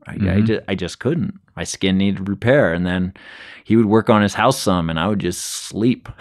[0.08, 0.46] I, I, mm-hmm.
[0.46, 1.40] just, I just couldn't.
[1.56, 3.14] My skin needed repair, and then
[3.64, 6.10] he would work on his house some, and I would just sleep.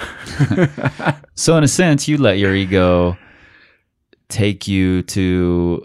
[1.36, 3.16] So, in a sense, you let your ego
[4.28, 5.84] take you to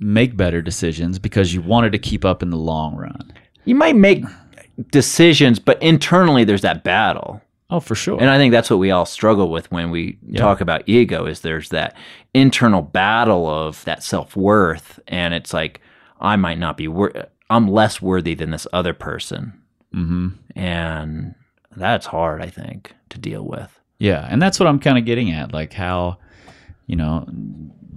[0.00, 3.32] make better decisions because you wanted to keep up in the long run.
[3.64, 4.24] you might make
[4.90, 7.40] decisions, but internally there's that battle.
[7.70, 8.20] Oh, for sure.
[8.20, 11.40] And I think that's what we all struggle with when we talk about ego is
[11.40, 11.96] there's that
[12.34, 15.80] internal battle of that self-worth and it's like
[16.20, 19.60] I might not be wor- I'm less worthy than this other person.
[19.92, 21.34] hmm And
[21.76, 23.78] that's hard, I think, to deal with.
[23.98, 26.18] Yeah, and that's what I'm kind of getting at, like how,
[26.86, 27.26] you know,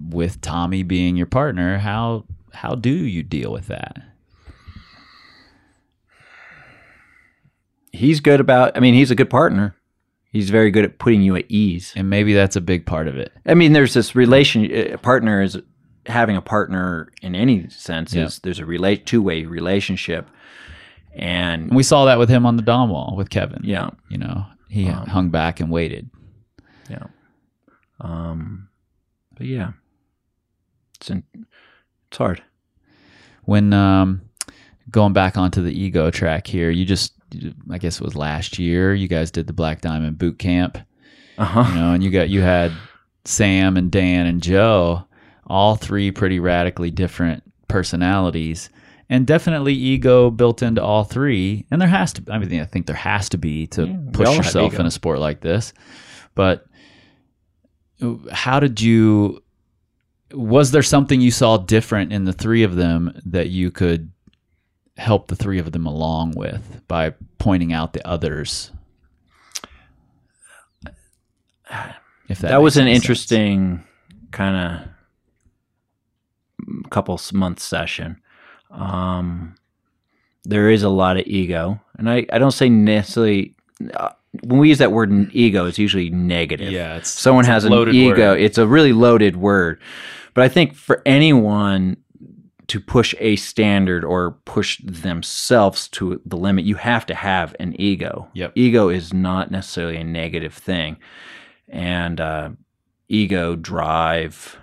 [0.10, 3.98] with Tommy being your partner, how how do you deal with that?
[7.92, 9.76] He's good about I mean, he's a good partner.
[10.32, 11.94] He's very good at putting you at ease.
[11.96, 13.32] And maybe that's a big part of it.
[13.46, 14.66] I mean, there's this relation.
[14.70, 15.58] A partner is
[16.08, 18.26] having a partner in any sense Yeah.
[18.26, 20.30] is there's a relate two way relationship,
[21.16, 23.62] and And we saw that with him on the Dawn wall with Kevin.
[23.64, 26.10] yeah, You know, he hung back and waited.
[26.90, 27.04] yeah.
[28.02, 28.68] Um,
[29.38, 29.72] but yeah,
[31.00, 31.24] it's in,
[32.10, 32.44] it's hard.
[33.44, 34.22] When um
[34.92, 37.14] going back onto the ego track here, you just
[37.72, 40.78] I guess it was last year, you guys did the Black Diamond boot camp.
[41.38, 41.66] Uh huh.
[41.70, 42.72] you know, and you got you had
[43.26, 45.06] Sam and Dan and Joe,
[45.48, 48.70] all three pretty radically different personalities,
[49.10, 51.66] and definitely ego built into all three.
[51.72, 54.36] And there has to, I mean, I think there has to be to we push
[54.36, 55.74] yourself in a sport like this.
[56.34, 56.66] But
[58.32, 59.42] how did you?
[60.34, 64.12] Was there something you saw different in the three of them that you could
[64.98, 68.72] help the three of them along with by pointing out the others?
[72.28, 72.96] If that, That, was an sense.
[72.96, 73.84] interesting
[74.32, 74.88] kind of
[76.96, 78.22] couple month session.
[78.72, 79.56] Um,
[80.46, 83.54] there is a lot of ego, and I, I don't say necessarily
[83.94, 84.12] uh,
[84.44, 86.72] when we use that word ego, it's usually negative.
[86.72, 88.32] Yeah, it's someone has an ego.
[88.32, 88.40] word.
[88.40, 89.82] It's a really loaded word,
[90.34, 91.98] but I think for anyone
[92.68, 97.80] to push a standard or push themselves to the limit, you have to have an
[97.80, 98.30] ego.
[98.34, 98.54] Yep.
[98.56, 100.96] Ego is not necessarily a negative thing,
[101.68, 102.50] and uh,
[103.10, 104.58] ego drive.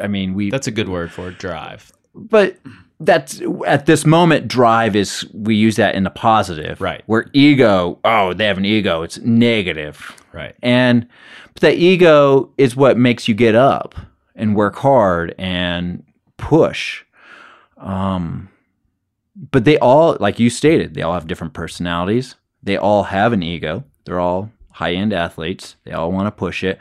[0.00, 1.92] I mean, we That's a good word for it, drive.
[2.14, 2.56] but
[3.02, 6.80] that's at this moment drive is we use that in the positive.
[6.80, 7.02] Right.
[7.06, 10.14] where ego oh they have an ego it's negative.
[10.32, 10.54] Right.
[10.62, 11.08] and
[11.54, 13.94] but that ego is what makes you get up
[14.34, 16.04] and work hard and
[16.36, 17.04] push.
[17.78, 18.50] Um
[19.50, 22.34] but they all like you stated they all have different personalities.
[22.62, 23.84] They all have an ego.
[24.04, 25.76] They're all high-end athletes.
[25.84, 26.78] They all want to push it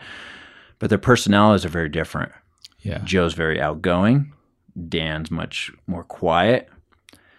[0.79, 2.31] but their personalities are very different
[2.81, 2.99] Yeah.
[3.03, 4.33] Joe's very outgoing.
[4.87, 6.69] Dan's much more quiet.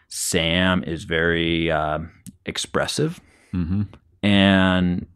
[0.08, 2.10] Sam is very um
[2.46, 3.20] expressive,
[3.54, 3.82] Mm-hmm.
[4.22, 5.06] and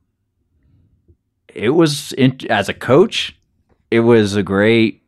[1.54, 3.36] it was in, as a coach,
[3.90, 5.02] it was a great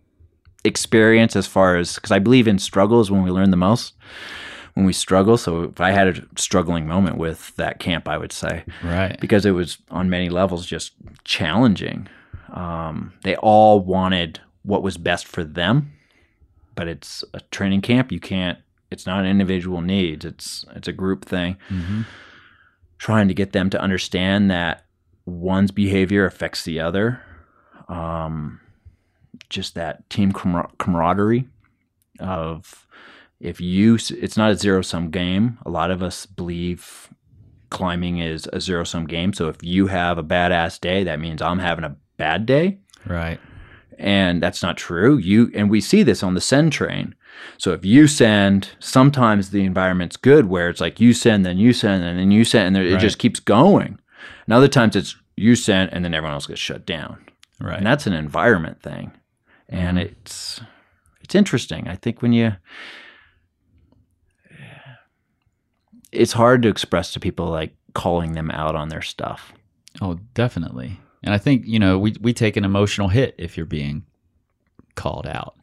[0.65, 3.95] experience as far as because I believe in struggles when we learn the most.
[4.75, 8.31] When we struggle, so if I had a struggling moment with that camp, I would
[8.33, 9.19] say Right.
[9.21, 10.93] because it was on many levels just
[11.25, 12.09] challenging.
[12.57, 15.93] Um, they all wanted what was best for them,
[16.75, 18.11] but it's a training camp.
[18.11, 18.59] You can't.
[18.91, 20.25] It's not an individual needs.
[20.25, 21.59] It's it's a group thing.
[21.69, 22.03] Mm-hmm.
[22.99, 24.87] Trying to get them to understand that
[25.27, 27.21] one's behavior affects the other.
[27.89, 28.61] Um,
[29.51, 31.47] just that team camar- camaraderie
[32.19, 32.87] of
[33.39, 33.97] if you.
[33.97, 35.59] It's not a zero sum game.
[35.67, 37.11] A lot of us believe
[37.69, 39.35] climbing is a zero sum game.
[39.35, 42.79] So if you have a badass day, that means I'm having a bad day.
[43.07, 43.41] Right.
[43.99, 45.17] And that's not true.
[45.17, 47.15] You and we see this on the send train.
[47.59, 51.73] So if you send, sometimes the environment's good where it's like you send, then you
[51.73, 53.99] send, and then you send, and there, it just keeps going.
[54.47, 57.25] And other times it's you send, and then everyone else gets shut down.
[57.61, 57.79] Right.
[57.79, 59.13] And that's an environment thing.
[59.69, 60.09] And mm-hmm.
[60.09, 60.61] it's
[61.21, 61.89] it's interesting.
[61.89, 62.53] I think when you
[66.13, 69.53] it's hard to express to people like calling them out on their stuff.
[70.01, 71.01] Oh, definitely.
[71.23, 74.05] And I think, you know, we, we take an emotional hit if you're being
[74.95, 75.57] called out.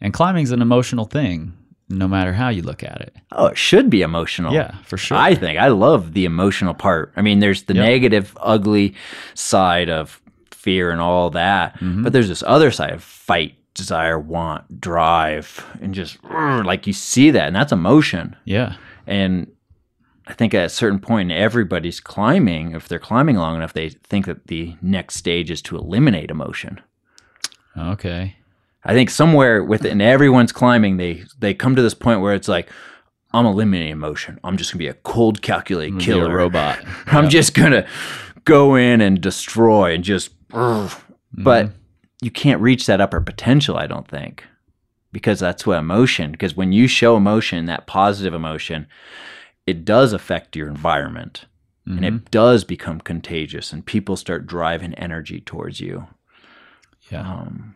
[0.00, 1.52] And climbing's an emotional thing,
[1.88, 3.16] no matter how you look at it.
[3.32, 4.52] Oh, it should be emotional.
[4.52, 5.16] Yeah, for sure.
[5.16, 7.12] I think I love the emotional part.
[7.16, 7.84] I mean, there's the Yep.
[7.84, 8.94] negative, ugly
[9.34, 12.02] side of fear and all that, Mm-hmm.
[12.02, 17.30] but there's this other side of fight, desire, want, drive, and just like you see
[17.30, 18.36] that, and that's emotion.
[18.44, 18.76] yeah.
[19.06, 19.50] And
[20.30, 22.72] I think at a certain point, everybody's climbing.
[22.72, 26.80] If they're climbing long enough, they think that the next stage is to eliminate emotion.
[27.76, 28.36] Okay.
[28.84, 32.70] I think somewhere within everyone's climbing, they they come to this point where it's like,
[33.32, 34.38] I'm eliminating emotion.
[34.44, 36.32] I'm just gonna be a cold, calculated killer.
[36.32, 36.78] robot.
[37.06, 37.86] I'm just gonna
[38.44, 40.30] go in and destroy and just.
[41.32, 41.70] But
[42.22, 43.76] you can't reach that upper potential.
[43.76, 44.44] I don't think
[45.10, 46.30] because that's what emotion.
[46.30, 48.86] Because when you show emotion, that positive emotion,
[49.70, 51.46] it does affect your environment.
[51.86, 56.06] And it does become contagious, and people start driving energy towards you.
[57.10, 57.22] Yeah.
[57.28, 57.74] Um,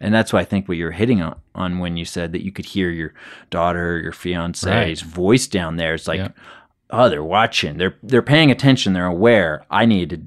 [0.00, 2.52] and that's why I think what you're hitting on, on when you said that you
[2.52, 3.12] could hear your
[3.50, 5.94] daughter, your fiance's voice down there.
[5.94, 6.28] It's like, Yeah.
[6.90, 7.76] oh, they're watching.
[7.76, 8.92] They're they're paying attention.
[8.92, 9.64] They're aware.
[9.68, 10.20] I need to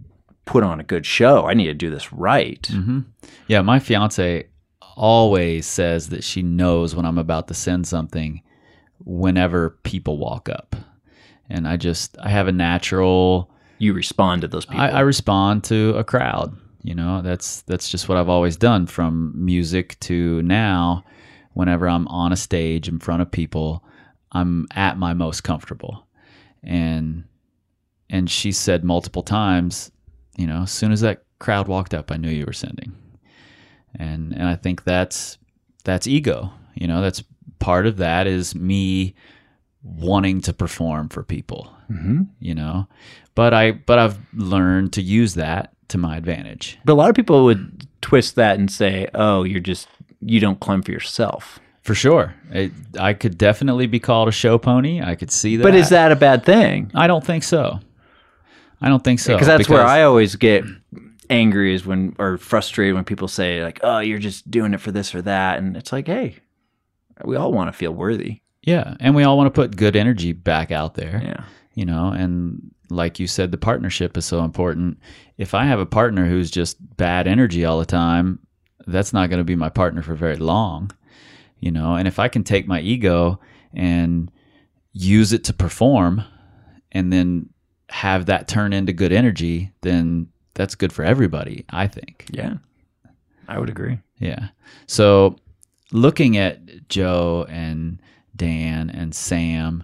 [0.44, 1.46] put on a good show.
[1.48, 2.66] I need to do this right.
[2.70, 3.02] hmm
[3.48, 4.48] Yeah, my fiance
[4.98, 8.42] always says that she knows when I'm about to send something
[9.06, 10.76] whenever people walk up.
[11.54, 14.82] And I just, I have a natural, You respond to those people.
[14.82, 16.58] I, I respond to a crowd.
[16.82, 21.06] You know, that's that's just what I've always done from music to now.
[21.54, 23.86] Whenever I'm on a stage in front of people,
[24.32, 26.08] I'm at my most comfortable.
[26.64, 27.24] And
[28.10, 29.92] and she said multiple times,
[30.38, 32.92] you know, as soon as that crowd walked up, I knew you were sending.
[33.96, 35.38] And and I think that's
[35.86, 36.52] that's ego.
[36.74, 37.24] You know, that's
[37.60, 39.16] part of that is me
[39.84, 42.28] wanting to perform for people Mhm.
[42.40, 42.88] you know
[43.36, 47.16] but i but i've learned to use that to my advantage But a lot of
[47.16, 49.88] people would twist that and say, "Oh, you're just
[50.22, 54.58] you don't climb for yourself." for sure it, i could definitely be called a show
[54.58, 56.90] pony i could see that But is that a bad thing?
[56.96, 57.82] i don't think so
[58.82, 60.64] i don't think so Because that's where I always get
[61.30, 64.92] angry is when or frustrated when people say like, "Oh, you're just doing it for
[64.94, 66.38] this or that," and it's like, hey,
[67.26, 68.42] we all want to feel worthy.
[68.64, 71.44] Yeah and we all want to put good energy back out there Yeah.
[71.76, 75.00] you know and like you said the partnership is so important
[75.38, 78.40] if i have a partner who's just bad energy all the time
[78.88, 80.92] that's not going to be my partner for very long
[81.60, 83.40] you know and if i can take my ego
[83.74, 84.32] and
[84.92, 86.24] use it to perform
[86.92, 87.50] and then
[87.90, 92.56] have that turn into good energy then that's good for everybody i think Yeah.
[93.48, 94.00] I would agree.
[94.20, 94.50] yeah.
[94.88, 95.36] So
[95.92, 98.02] looking at Joe and
[98.36, 99.84] Dan and Sam,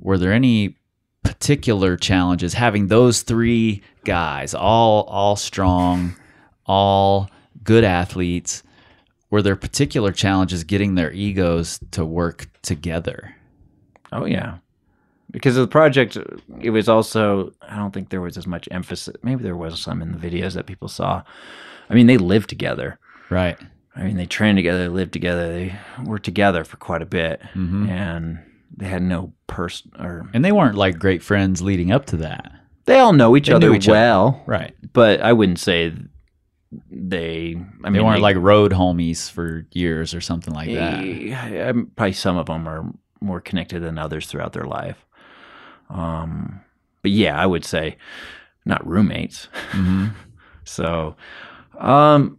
[0.00, 0.76] were there any
[1.22, 6.16] particular challenges having those three guys, all all strong,
[6.66, 7.30] all
[7.62, 8.62] good athletes?
[9.30, 13.34] Were there particular challenges getting their egos to work together?
[14.12, 14.58] Oh yeah.
[15.30, 16.16] Because of the project,
[16.60, 19.14] it was also I don't think there was as much emphasis.
[19.22, 21.22] Maybe there was some in the videos that people saw.
[21.90, 22.98] I mean, they lived together.
[23.30, 23.58] Right.
[23.98, 27.42] I mean, they trained together, they lived together, they were together for quite a bit,
[27.54, 27.88] Mhm.
[27.88, 28.38] and
[28.76, 32.52] they had no person or And they weren't like great friends leading up to that.
[32.86, 33.92] they all know each They other each other.
[33.98, 34.74] well, Right.
[34.92, 35.92] but I wouldn't say
[36.90, 37.54] they.
[37.84, 41.04] I mean, they weren't like road homies for years or something like that.
[41.04, 42.84] Yeah, um, probably some of them are
[43.20, 45.04] more connected than others throughout their life.
[45.90, 46.60] Um,
[47.02, 47.96] but yeah, I would say
[48.64, 49.48] not roommates.
[49.72, 50.08] hmm
[50.64, 51.16] So,
[51.78, 52.36] um,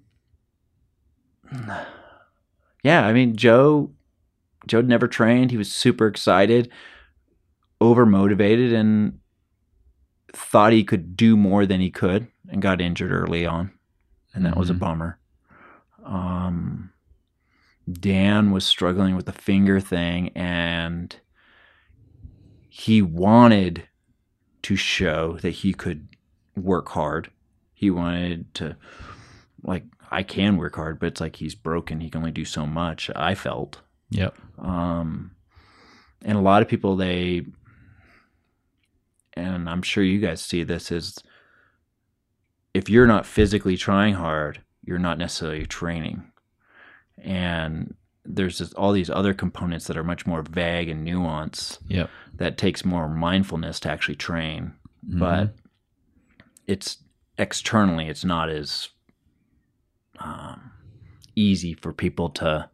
[2.83, 3.91] yeah, I mean, Joe,
[4.67, 5.51] Joe never trained.
[5.51, 6.69] He was super excited,
[7.81, 9.19] over motivated, and
[10.33, 13.71] thought he could do more than he could, and got injured early on,
[14.33, 14.79] and that was a Mhm.
[14.79, 15.19] bummer.
[16.03, 16.91] Um,
[17.91, 21.15] Dan was struggling with the finger thing, and
[22.69, 23.87] he wanted
[24.62, 26.08] to show that he could
[26.56, 27.31] work hard.
[27.73, 28.75] He wanted to,
[29.63, 31.99] like, I can work hard, but it's like he's broken.
[32.01, 33.10] He can only do so much.
[33.15, 33.79] I felt.
[34.10, 34.35] Yep.
[34.57, 35.31] Um,
[36.23, 37.45] and a lot of people, they,
[39.33, 41.17] and I'm sure you guys see this, is
[42.73, 46.23] if you're not physically trying hard, you're not necessarily training.
[47.17, 47.95] And
[48.25, 52.10] there's just all these other components that are much more vague and nuanced Yep.
[52.35, 54.73] that takes more mindfulness to actually train
[55.07, 55.19] Mhm.
[55.19, 55.55] but
[56.67, 56.97] it's
[57.37, 58.89] externally it's not as
[60.19, 60.71] um,
[61.35, 62.69] easy for people to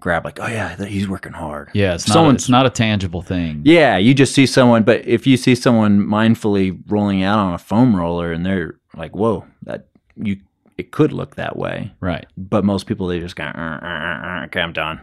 [0.00, 1.70] grab like, oh yeah, he's working hard.
[1.74, 2.34] Yeah, it's not.
[2.34, 3.62] It's not a tangible thing.
[3.64, 7.58] Yeah, you just see someone, but if you see someone mindfully rolling out on a
[7.58, 10.38] foam roller and they're like, whoa, that you,
[10.78, 11.92] it could look that way.
[12.00, 12.26] Right.
[12.36, 15.02] But most people they just go, uh, uh, uh, okay, I'm done,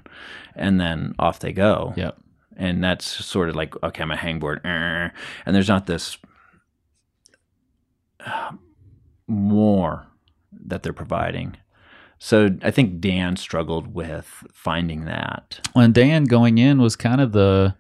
[0.56, 1.94] and then off they go.
[1.96, 2.18] Yep.
[2.58, 6.18] and that's sort of like okay, I'm a hangboard, and there's not this
[8.26, 8.52] uh,
[9.28, 10.08] more
[10.68, 11.58] that they're providing.
[12.20, 15.60] So I think Dan struggled with finding that.
[15.74, 17.76] When Dan going in was kind of the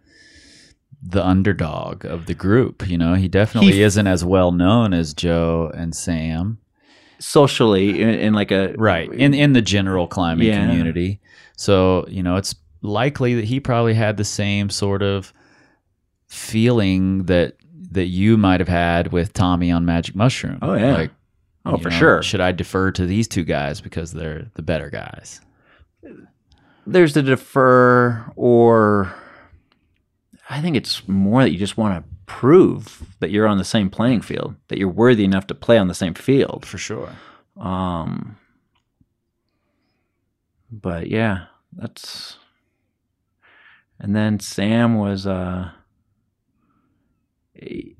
[1.01, 2.87] the underdog of the group.
[2.87, 6.57] You know, he definitely He- isn't as well known as Joe and Sam.
[7.19, 10.65] Socially, in, in like a right in in the general climbing Yeah.
[10.67, 11.19] community
[11.55, 15.33] so you know it's likely that he probably had the same sort of
[16.27, 17.55] feeling that
[17.91, 20.93] that you might have had with tommy on magic mushroom Oh, yeah.
[20.93, 21.11] like
[21.67, 22.23] oh you for know, sure.
[22.23, 25.41] should i defer to these two guys because they're the better guys
[26.85, 29.13] there's the defer or
[30.49, 33.89] I think it's more that you just want to prove that you're on the same
[33.89, 36.65] playing field, that you're worthy enough to play on the same field.
[36.65, 37.09] for sure
[37.59, 38.37] Um
[40.71, 42.37] but yeah, that's
[43.99, 45.71] and then Sam was uh
[47.53, 47.96] he,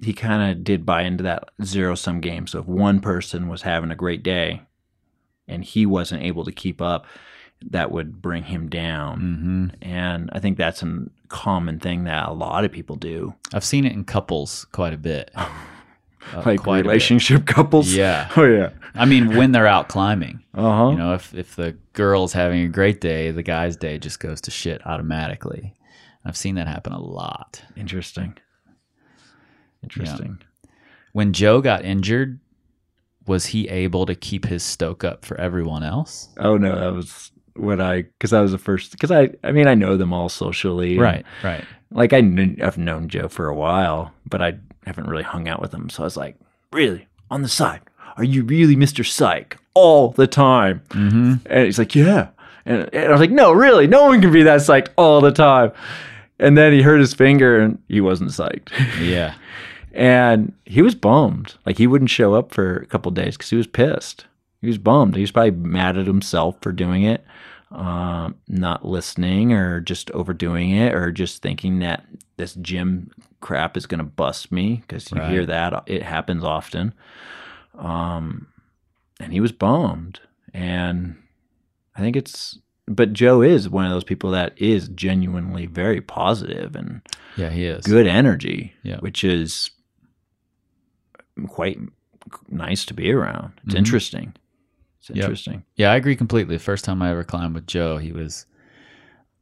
[0.00, 2.46] he kind of did buy into that zero sum game.
[2.46, 4.62] So if one person was having a great day
[5.46, 7.06] and he wasn't able to keep up,
[7.70, 9.18] that would bring him down.
[9.20, 13.34] hmm And I think that's a common thing that a lot of people do.
[13.52, 15.30] i've seen it in couples quite a bit
[16.34, 17.92] Uh, like quite relationship couples.
[17.94, 18.70] yeah Oh yeah.
[18.94, 20.90] i mean when they're out climbing Uh-huh.
[20.90, 24.40] You know, if if the girl's having a great day, the guy's day just goes
[24.42, 25.74] to shit automatically.
[26.24, 27.62] I've seen that happen a lot.
[27.76, 28.36] Interesting.
[29.82, 30.38] Interesting.
[31.12, 32.38] When Joe got injured,
[33.26, 36.28] was he able to keep his stoke up for everyone else?
[36.38, 39.66] Oh no, that was what I because I was the first because I I mean
[39.66, 41.64] I know them all socially, Right, right.
[41.90, 45.60] Like I kn- I've known Joe for a while, but I haven't really hung out
[45.60, 45.88] with him.
[45.90, 46.36] So I was like,
[46.72, 47.80] really on the side,
[48.16, 50.82] are you really Mister Psych all the time?
[50.90, 51.34] Mm-hmm.
[51.46, 52.28] And he's like, yeah.
[52.66, 55.32] And, and I was like, no, really, no one can be that psyched all the
[55.32, 55.72] time.
[56.38, 58.70] And then he hurt his finger and he wasn't psyched.
[59.00, 59.34] Yeah.
[59.98, 61.54] and he was bummed.
[61.66, 64.26] Like he wouldn't show up for a couple days because he was pissed.
[64.60, 65.14] He was bummed.
[65.14, 67.24] He was probably mad at himself for doing it,
[67.70, 72.04] um, not listening, or just overdoing it, or just thinking that
[72.36, 76.92] this gym crap is going to bust me because you hear that it happens often.
[77.78, 78.48] Um,
[79.20, 80.20] and he was bummed,
[80.54, 81.16] and
[81.96, 82.58] I think it's.
[82.86, 87.02] But Joe is one of those people that is genuinely very positive and
[87.36, 87.84] Yeah, he is.
[87.84, 88.96] good energy, Yeah.
[89.00, 89.70] which is
[91.46, 91.78] quite
[92.48, 93.52] nice to be around.
[93.64, 93.78] It's Mhm.
[93.78, 94.32] interesting.
[95.00, 95.16] It's Yep.
[95.16, 95.62] interesting.
[95.76, 96.56] Yeah, I agree completely.
[96.56, 98.46] The first time I ever climbed with Joe, he was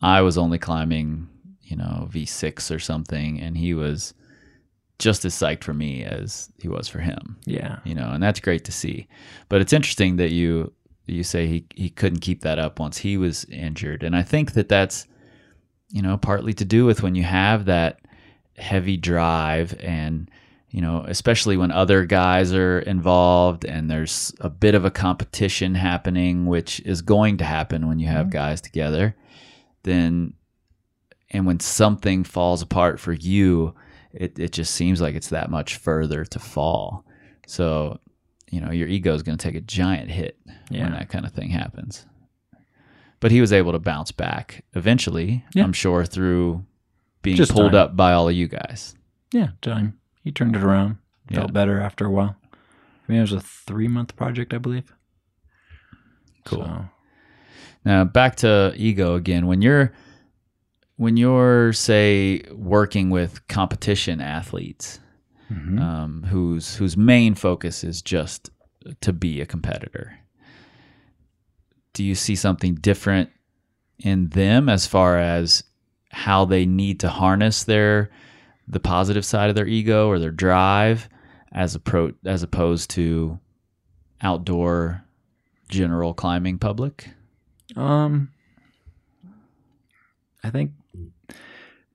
[0.02, 1.26] I was only climbing,
[1.62, 4.12] you know, V6 or something, and he was
[4.98, 7.36] just as psyched for me as he was for him.
[7.46, 7.78] Yeah.
[7.84, 9.08] you know, and that's great to see.
[9.48, 10.72] But it's interesting that you
[11.06, 14.52] you say he he couldn't keep that up once he was injured, and I think
[14.52, 15.06] that that's
[15.90, 18.00] you know partly to do with when you have that
[18.58, 20.30] heavy drive and
[20.76, 25.74] you know especially when other guys are involved and there's a bit of a competition
[25.74, 28.38] happening which is going to happen when you have mm-hmm.
[28.38, 29.16] guys together
[29.82, 30.34] then
[31.30, 33.74] and when something falls apart for you
[34.12, 37.06] it, it just seems like it's that much further to fall
[37.46, 38.00] so,
[38.50, 40.82] you know, your ego is going to take a giant hit Yeah.
[40.82, 42.04] when that kind of thing happens.
[43.20, 45.64] But he was able to bounce back eventually, Yeah.
[45.64, 46.64] I'm sure, through
[47.22, 47.80] being Just pulled time.
[47.80, 48.94] up by all of you guys.
[49.32, 49.50] Yeah.
[49.62, 49.98] Time.
[50.26, 50.98] He turned it around.
[51.30, 51.38] Yeah.
[51.38, 52.34] Felt better after a while.
[52.52, 52.56] I
[53.06, 54.92] mean, it was a three month project, I believe.
[56.44, 56.64] Cool.
[56.64, 56.88] So,
[57.84, 59.46] Now, back to ego again.
[59.46, 59.92] When you're
[60.96, 64.98] when you're say working with competition athletes
[65.48, 65.80] mhm.
[65.80, 68.50] um, whose whose main focus is just
[69.02, 70.18] to be a competitor.
[71.92, 73.30] Do you see something different
[74.00, 75.62] in them as far as
[76.10, 78.10] how they need to harness their
[78.68, 81.08] the positive side of their ego or their drive
[81.52, 83.38] as appro- as opposed to
[84.22, 85.04] outdoor
[85.68, 87.08] general climbing public?
[87.76, 88.32] Um,
[90.42, 90.72] I think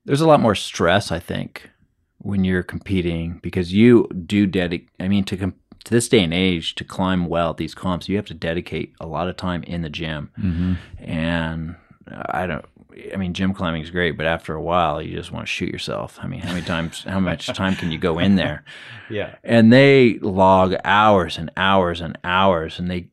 [0.05, 1.11] there's a lot more stress.
[1.11, 1.69] I think
[2.17, 4.89] when you're competing because you do dedicate.
[4.99, 8.07] I mean, to com- to this day and age, to climb well at these comps,
[8.07, 10.31] you have to dedicate a lot of time in the gym.
[10.37, 10.73] Mm-hmm.
[10.99, 11.75] And
[12.13, 12.65] I don't.
[13.13, 15.69] I mean, gym climbing is great, but after a while, you just want to shoot
[15.71, 16.19] yourself.
[16.21, 17.03] I mean, how many times?
[17.03, 18.63] how much time can you go in there?
[19.09, 19.35] Yeah.
[19.43, 23.09] and they log hours and hours and hours and they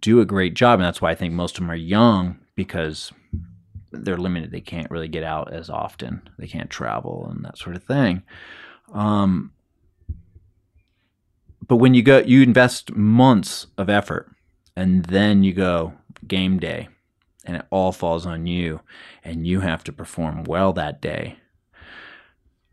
[0.00, 3.10] do a great job and that's why i think most of them are young because
[3.90, 4.50] they're limited.
[4.50, 6.28] They can't really get out as often.
[6.38, 8.22] They can't travel and that sort of thing.
[8.92, 9.52] Um,
[11.66, 14.30] but when you go, you invest months of effort,
[14.76, 15.94] and then you go
[16.26, 16.88] game day,
[17.44, 18.80] and it all falls on you,
[19.24, 21.36] and you have to perform well that day.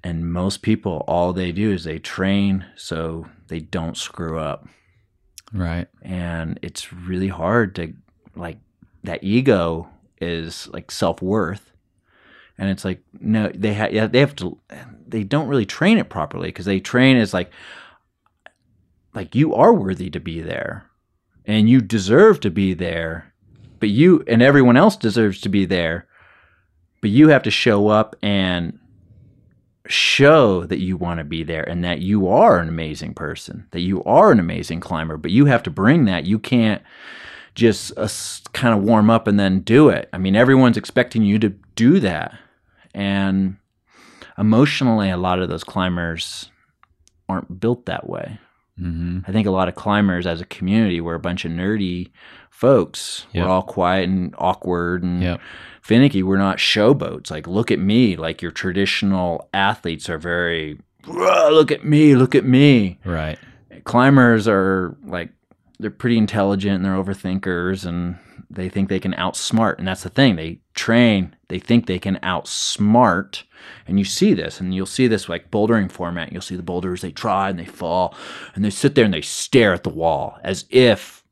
[0.03, 4.67] And most people, all they do is they train so they don't screw up
[5.53, 5.87] Right.
[6.01, 7.93] and it's really hard to
[8.35, 8.57] like
[9.03, 9.87] that ego
[10.19, 11.71] is like self-worth
[12.57, 14.59] and it's like no they have yeah they have to
[15.07, 17.49] they don't really train it properly because they train as like
[19.13, 20.89] like you are worthy to be there
[21.45, 23.26] and you deserve to be there
[23.79, 26.07] but you and everyone else deserves to be there
[27.01, 28.79] but you have to show up and
[29.87, 33.81] show that you want to be there and that you are an amazing person, that
[33.81, 36.25] you are an amazing climber, but you have to bring that.
[36.25, 36.81] You can't
[37.55, 38.07] just uh,
[38.53, 40.09] kind of warm up and then do it.
[40.11, 42.37] I mean, everyone's expecting you to do that.
[42.93, 43.57] And
[44.37, 46.49] emotionally, a lot of those climbers
[47.29, 48.39] aren't built that way.
[48.79, 49.19] Mm-hmm.
[49.27, 52.11] I think a lot of climbers as a community were a bunch of nerdy
[52.51, 53.25] folks.
[53.33, 53.45] Yep.
[53.45, 55.41] We're all quiet and awkward and Yep.
[55.81, 56.23] finicky.
[56.23, 57.31] We're not showboats.
[57.31, 58.15] Like, look at me.
[58.15, 62.99] Like, your traditional athletes are very, look at me, look at me.
[63.05, 63.37] Right.
[63.83, 65.29] Climbers are like,
[65.79, 68.17] they're pretty intelligent and they're overthinkers and
[68.49, 69.77] they think they can outsmart.
[69.77, 70.35] And that's the thing.
[70.35, 73.43] They train, they think they can outsmart.
[73.85, 76.31] And you see this, and you'll see this like bouldering format.
[76.31, 78.15] You'll see the boulders, they try and they fall,
[78.55, 81.23] and they sit there and they stare at the wall as if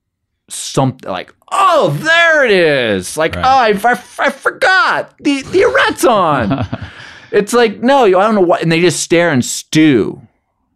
[0.50, 3.18] something like, oh, there it is.
[3.18, 3.46] Like, Right.
[3.46, 6.68] oh, I, I, I forgot the, the arête's on.
[7.32, 8.62] it's like, no, I don't know what.
[8.62, 10.22] And they just stare and stew,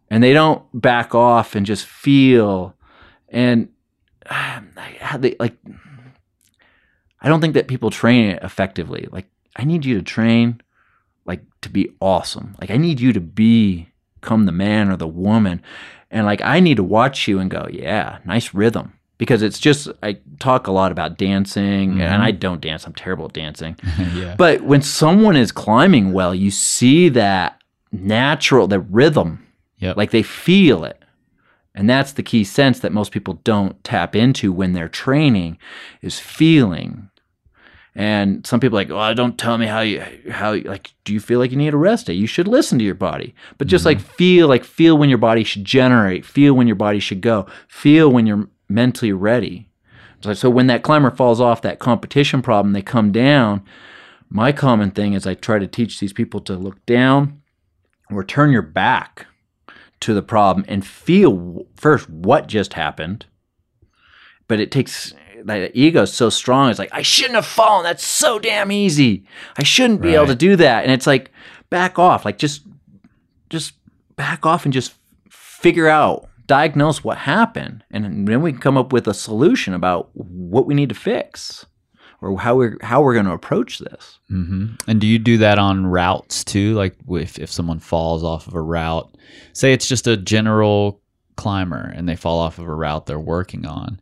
[0.09, 2.75] and they don't back off and just feel.
[3.31, 3.69] And
[5.19, 5.55] they like,
[7.21, 9.07] I don't think that people train it effectively.
[9.11, 10.61] Like, I need you to train
[11.29, 12.55] like to be awesome.
[12.59, 13.87] Like I need you to be
[14.19, 15.61] become the man or the woman.
[16.11, 18.93] And like I need to watch you and go, yeah, nice rhythm.
[19.17, 22.21] Because it's just I talk a lot about dancing and mm-hmm.
[22.21, 22.85] I don't dance.
[22.85, 23.77] I'm terrible at dancing.
[24.13, 24.35] yeah.
[24.37, 27.61] But when someone is climbing well, you see that
[27.91, 29.45] natural the rhythm.
[29.79, 29.97] Yep.
[29.97, 31.01] Like they feel it.
[31.79, 35.57] And that's the key sense that most people don't tap into when they're training
[36.01, 37.09] is feeling.
[37.95, 41.21] And some people are like, "Oh, don't tell me how you how like do you
[41.21, 42.13] feel like you need a rest day?
[42.13, 43.97] You should listen to your body." But just mm-hmm.
[43.97, 47.47] like feel like feel when your body should generate, feel when your body should go,
[47.69, 49.69] feel when you're mentally ready.
[50.21, 53.63] So, so when that climber falls off that competition problem, they come down.
[54.29, 57.41] My common thing is I try to teach these people to look down
[58.11, 59.27] or turn your back
[60.01, 63.25] to the problem and feel first what just happened.
[64.47, 65.13] But it takes
[65.45, 66.69] that ego is so strong.
[66.69, 67.83] It's like I shouldn't have fallen.
[67.83, 69.25] That's so damn easy.
[69.57, 70.83] I shouldn't be able to do that.
[70.83, 71.31] And it's like
[71.69, 72.25] back off.
[72.25, 72.63] Like just
[73.49, 73.73] just
[74.15, 74.93] back off and just
[75.29, 80.09] figure out, diagnose what happened, and then we can come up with a solution about
[80.13, 81.65] what we need to fix
[82.21, 84.19] or how we're how we're going to approach this.
[84.29, 86.73] hmm And do you do that on routes too?
[86.75, 89.15] Like if if someone falls off of a route,
[89.53, 91.01] say it's just a general
[91.35, 93.99] climber and they fall off of a route they're working on,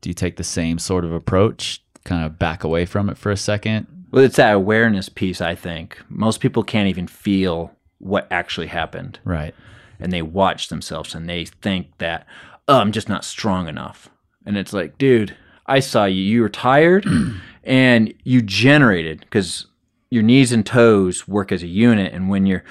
[0.00, 1.82] do you take the same sort of approach?
[2.04, 3.86] Kind of back away from it for a second.
[4.10, 5.40] Well, it's that awareness piece.
[5.42, 9.54] I think most people can't even feel what actually happened, Right.
[10.00, 12.26] and they watch themselves and they think that
[12.66, 14.08] oh, I'm just not strong enough.
[14.46, 15.36] And it's like, dude,
[15.66, 16.22] I saw you.
[16.22, 17.04] You were tired,
[17.64, 19.66] and you generated because
[20.10, 22.64] your knees and toes work as a unit, and when you're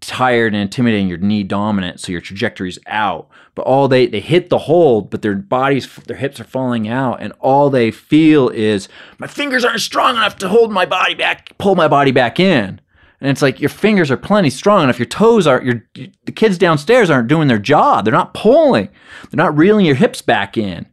[0.00, 3.28] tired and intimidating, your knee dominant, so your trajectory's out.
[3.54, 7.20] But all they they hit the hold, but their bodies, their hips are falling out,
[7.20, 8.88] and all they feel is
[9.18, 12.80] my fingers aren't strong enough to hold my body back, pull my body back in.
[13.20, 14.98] And it's like your fingers are plenty strong enough.
[14.98, 15.64] Your toes aren't.
[15.64, 18.04] Your the kids downstairs aren't doing their job.
[18.04, 18.88] They're not pulling.
[19.30, 20.86] They're not reeling your hips back in.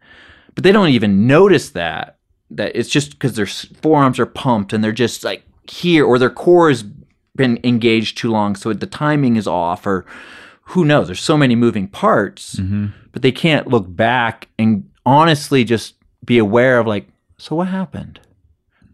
[0.56, 2.15] But they don't even notice that.
[2.52, 6.30] That it's just because their forearms are pumped and they're just like here, or their
[6.30, 6.84] core has
[7.36, 10.06] been engaged too long, so the timing is off, or
[10.70, 11.08] who knows?
[11.08, 12.88] There's so many moving parts, mm-hmm.
[13.12, 18.20] but they can't look back and honestly just be aware of like, so what happened?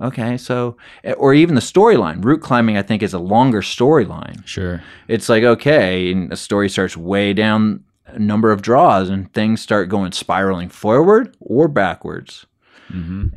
[0.02, 2.24] Okay, so eh, or even the storyline.
[2.26, 4.46] Route climbing, I think, is a longer storyline.
[4.48, 4.82] Sure.
[5.08, 9.62] It's like okay, and the story starts way down a number of draws, and things
[9.62, 12.48] start going spiraling forward or backwards.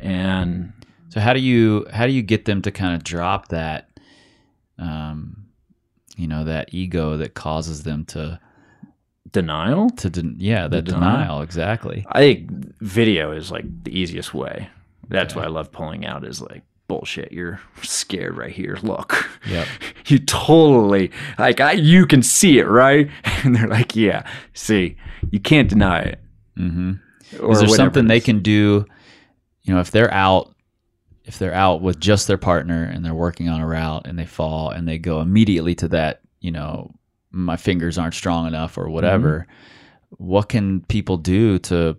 [0.01, 0.73] And
[1.09, 3.89] So how do you how do you get them to kind of drop that,
[4.77, 5.45] um,
[6.17, 8.39] you know, that ego that causes them to
[9.31, 9.89] denial.
[9.91, 11.01] to den- yeah the, denial?
[11.17, 12.05] denial exactly.
[12.11, 12.49] I think
[12.81, 14.69] video is like the easiest way.
[15.09, 17.31] That's why I love pulling out is like bullshit.
[17.31, 18.77] You're scared right here.
[18.81, 19.29] Look.
[19.47, 19.65] yeah
[20.07, 23.09] You totally like I you can see it, right?
[23.43, 24.97] And they're like, Yeah, see,
[25.31, 26.19] you can't deny it.
[26.57, 27.51] Mm-hmm.
[27.51, 28.85] Is there something they can do?
[29.65, 30.55] You know, if they're out,
[31.25, 34.25] if they're out with just their partner and they're working on a route and they
[34.25, 36.93] fall and they go immediately to that, you know,
[37.31, 39.47] my fingers aren't strong enough or whatever.
[40.17, 41.97] What can people do to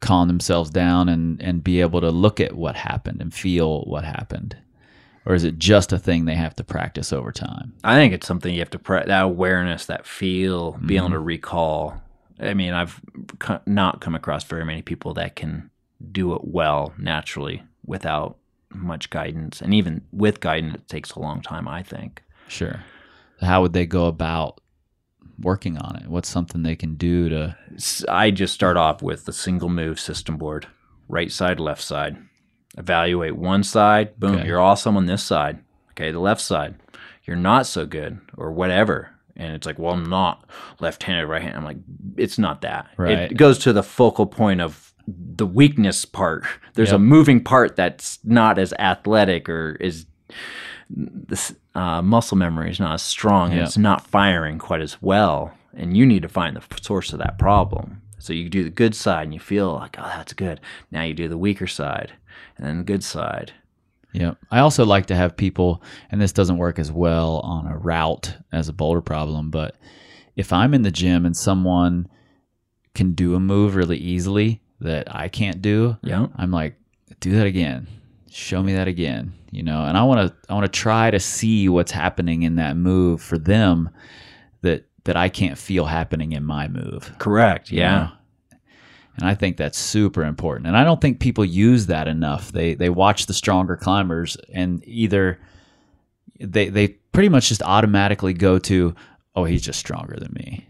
[0.00, 4.04] calm themselves down and and be able to look at what happened and feel what
[4.04, 4.56] happened?
[5.26, 7.72] Or is it just a thing they have to practice over time?
[7.82, 11.14] I think it's something you have to pre- that awareness, that feel, be able to
[11.16, 11.24] Mm-hmm.
[11.24, 12.02] recall.
[12.38, 13.00] I mean, I've
[13.66, 15.70] not come across very many people that can
[16.12, 18.36] do it well naturally without
[18.70, 21.68] much guidance, and even with guidance, it takes a long time.
[21.68, 22.22] I think.
[22.48, 22.80] Sure.
[23.40, 24.60] How would they go about
[25.40, 26.08] working on it?
[26.08, 27.56] What's something they can do to
[28.08, 30.66] I just start off with the single move system board,
[31.08, 32.16] right side, left side.
[32.76, 34.46] Evaluate one side, boom, Okay.
[34.48, 35.60] you're awesome on this side.
[35.92, 36.74] Okay, the left side,
[37.24, 39.10] you're not so good, or whatever.
[39.36, 40.48] And it's like, well, I'm not
[40.80, 41.56] left-handed, right-handed.
[41.56, 41.78] I'm like,
[42.16, 42.88] it's not that.
[42.96, 43.30] Right.
[43.30, 46.44] It goes to the focal point of the weakness part.
[46.74, 46.96] There's Yep.
[46.96, 50.06] a moving part that's not as athletic or is
[50.90, 55.52] this uh, muscle memory is not as strong and it's not firing quite as well.
[55.76, 58.00] And you need to find the source of that problem.
[58.18, 60.60] So you do the good side and you feel like, oh, that's good.
[60.90, 62.12] Now you do the weaker side
[62.56, 63.52] and then the good side.
[64.12, 64.34] Yeah.
[64.50, 68.36] I also like to have people, and this doesn't work as well on a route
[68.52, 69.74] as a boulder problem, but
[70.36, 72.06] if I'm in the gym and someone
[72.94, 76.26] can do a move really easily that I can't do, Yeah.
[76.36, 76.76] I'm like,
[77.20, 77.86] do that again.
[78.30, 79.32] Show me that again.
[79.50, 82.56] You know, and I want to I want to try to see what's happening in
[82.56, 83.90] that move for them
[84.62, 87.12] that that I can't feel happening in my move.
[87.18, 87.70] Correct.
[87.70, 87.96] Yeah.
[87.96, 88.10] know?
[89.16, 90.66] And I think that's super important.
[90.66, 92.50] And I don't think people use that enough.
[92.52, 95.38] They they watch the stronger climbers and either
[96.40, 98.94] they they pretty much just automatically go to,
[99.36, 100.66] oh, he's just stronger than me.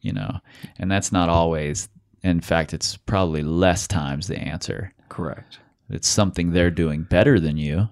[0.00, 0.40] You know.
[0.78, 1.88] And that's not always
[2.22, 4.92] in fact it's probably less times the answer.
[5.08, 5.58] Correct.
[5.90, 7.88] It's something they're doing better than you,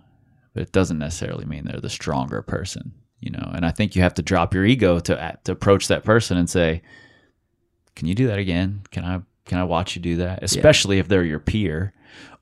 [0.55, 3.51] but it doesn't necessarily mean they're the stronger person, you know.
[3.55, 6.39] And I think you have to drop your ego to uh, to approach that person
[6.39, 6.83] and say,
[7.97, 8.83] "Can you do that again?
[8.91, 11.93] Can I can I watch you do that?" Especially if they're your peer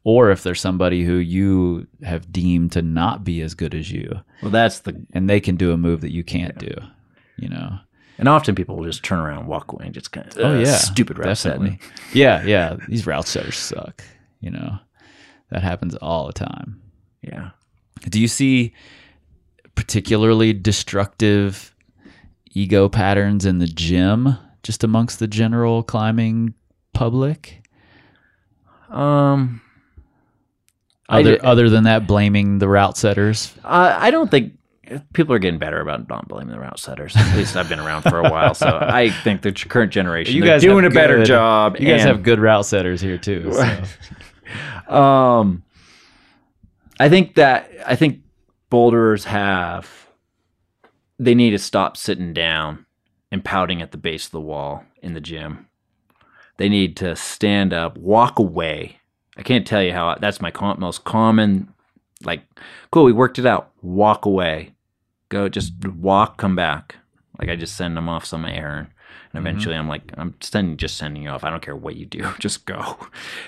[0.04, 4.20] or if they're somebody who you have deemed to not be as good as you
[4.42, 6.72] Well, that's the, and they can do a move that you can't do,
[7.36, 7.78] you know.
[8.18, 10.58] And often people will just turn around, and walk away, and just kind of, Oh
[10.58, 11.78] yeah, stupid route definitely.
[11.80, 11.92] setting.
[12.12, 12.76] Yeah, yeah.
[12.88, 14.02] These route setters suck.
[14.40, 14.78] You know,
[15.50, 16.80] that happens all the time.
[17.22, 17.50] Yeah.
[18.08, 18.74] Do you see
[19.74, 21.74] particularly destructive
[22.52, 26.54] ego patterns in the gym, just amongst the general climbing
[26.94, 27.62] public?
[28.90, 29.60] Um,
[31.08, 33.54] Other d- other than that, blaming the route setters.
[33.64, 34.57] Uh, I don't think
[35.12, 37.14] people are getting better about not blaming the route setters.
[37.16, 40.44] At least I've been around for a while, so I think the current generation You
[40.44, 41.76] guys doing a have better job.
[41.78, 43.52] You guys have good route setters here too.
[43.52, 43.82] So.
[44.88, 45.62] Um,
[46.98, 48.20] I think that I think
[48.70, 50.08] boulders have
[51.18, 52.86] they need to stop sitting down
[53.30, 55.66] and pouting at the base of the wall in the gym.
[56.56, 59.00] They need to stand up, walk away.
[59.36, 61.72] I can't tell you how that's my com- most common.
[62.24, 62.42] Like,
[62.90, 63.70] cool, we worked it out.
[63.80, 64.74] Walk away,
[65.28, 66.96] go, just walk, come back.
[67.38, 68.88] Like I just send them off some errand,
[69.32, 69.46] and mm-hmm.
[69.46, 71.44] eventually I'm like, I'm sending, just sending you off.
[71.44, 72.96] I don't care what you do, just go.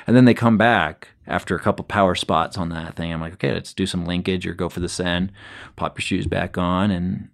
[0.06, 3.12] And then they come back after a couple power spots on that thing.
[3.12, 5.32] I'm like, okay, let's do some linkage or go for the send,
[5.76, 7.28] pop your shoes back on, and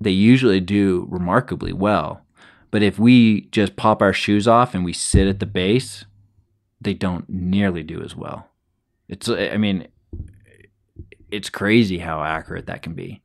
[0.00, 2.22] they usually do remarkably well.
[2.70, 6.04] But if we just pop our shoes off and we sit at the base,
[6.80, 8.48] they don't nearly do as well.
[9.08, 9.88] It's, I mean,
[11.30, 13.22] it's crazy how accurate that can be.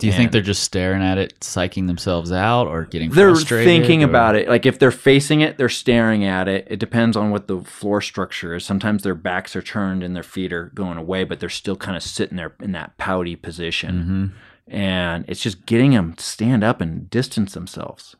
[0.00, 3.66] Do you think they're just staring at it, psyching themselves out, or getting frustrated?
[3.68, 4.48] They're thinking or- about it.
[4.48, 6.66] Like if they're facing it, they're staring at it.
[6.70, 8.64] It depends on what the floor structure is.
[8.64, 11.96] Sometimes their backs are turned and their feet are going away, but they're still kind
[11.96, 14.34] of sitting there in that pouty position.
[14.68, 14.72] Mhm.
[14.72, 18.16] And it's just getting them to stand up and distance themselves.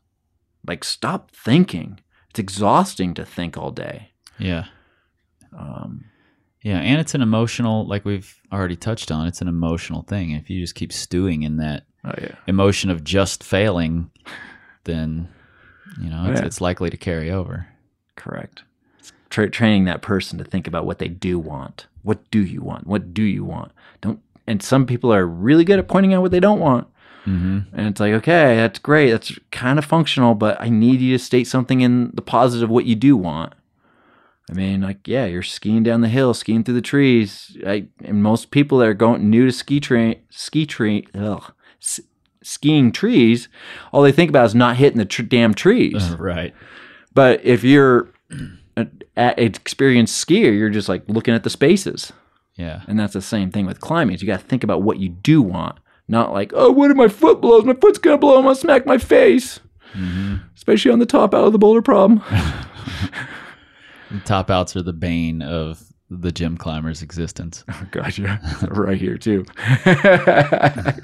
[0.67, 2.01] Like stop thinking.
[2.31, 4.11] It's exhausting to think all day.
[4.39, 4.67] Yeah.
[5.57, 6.05] Um,
[6.63, 10.33] Yeah, and it's an emotional, like we've already touched on, it's an emotional thing.
[10.33, 12.35] If you just keep stewing in that oh yeah.
[12.47, 14.11] emotion of just failing,
[14.85, 15.29] then
[16.01, 16.47] you know it's, Yeah.
[16.47, 17.67] it's likely to carry over.
[18.17, 18.63] Correct.
[19.31, 21.87] Tra- training that person to think about what they do want.
[22.03, 22.87] What do you want?
[22.87, 23.73] What do you want?
[24.01, 24.21] Don't.
[24.47, 26.89] And some people are really good at pointing out what they don't want.
[27.25, 29.11] hmm And it's like, okay, that's great.
[29.13, 32.85] That's kind of functional, but I need you to state something in the positive what
[32.87, 33.55] you do want.
[34.51, 37.57] I mean, like, yeah, you're skiing down the hill, skiing through the trees.
[37.65, 42.01] I, and most people that are going new to ski train, ski tree, ugh, s-
[42.43, 43.49] skiing trees,
[43.93, 46.11] all they think about is not hitting the tr- damn trees.
[46.19, 46.53] right.
[47.15, 48.11] But if you're
[48.77, 52.13] an experienced skier, you're just like looking at the spaces.
[52.57, 52.83] Yeah.
[52.89, 54.17] And that's the same thing with climbing.
[54.17, 55.79] is You got to think about what you do want,
[56.09, 57.65] not like, oh, what if my foot blows?
[57.65, 58.37] My foot's gonna blow.
[58.39, 59.61] I'm gonna smack my face.
[59.95, 60.37] Mm-hmm.
[60.57, 62.23] Especially on the top out of the boulder problem.
[64.25, 67.65] Top outs are the bane of the gym climber's existence.
[67.69, 68.41] Oh, gotcha.
[68.71, 69.45] right here too.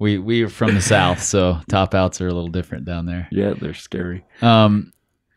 [0.00, 3.26] We we are from the south, so top outs are a little different down there.
[3.32, 4.24] yeah, they're scary.
[4.40, 4.92] Um,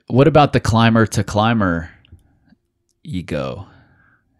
[0.07, 1.89] what about the climber to climber
[3.03, 3.65] ego?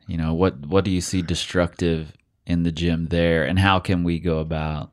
[0.08, 2.14] You know, what what do you see destructive
[2.46, 4.92] in the gym there, and how can we go about?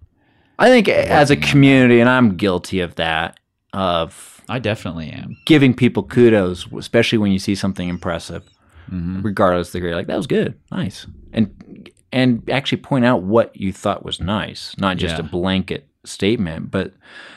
[0.58, 3.38] I think as a community, and I'm guilty of that,
[3.74, 5.36] of I definitely am.
[5.46, 8.42] giving people kudos, especially when you see something impressive,
[8.90, 13.54] regardless of the grade, Like that was good, nice, and and actually point out what
[13.54, 15.20] you thought was nice, not just Yeah.
[15.20, 16.94] a blanket statement, but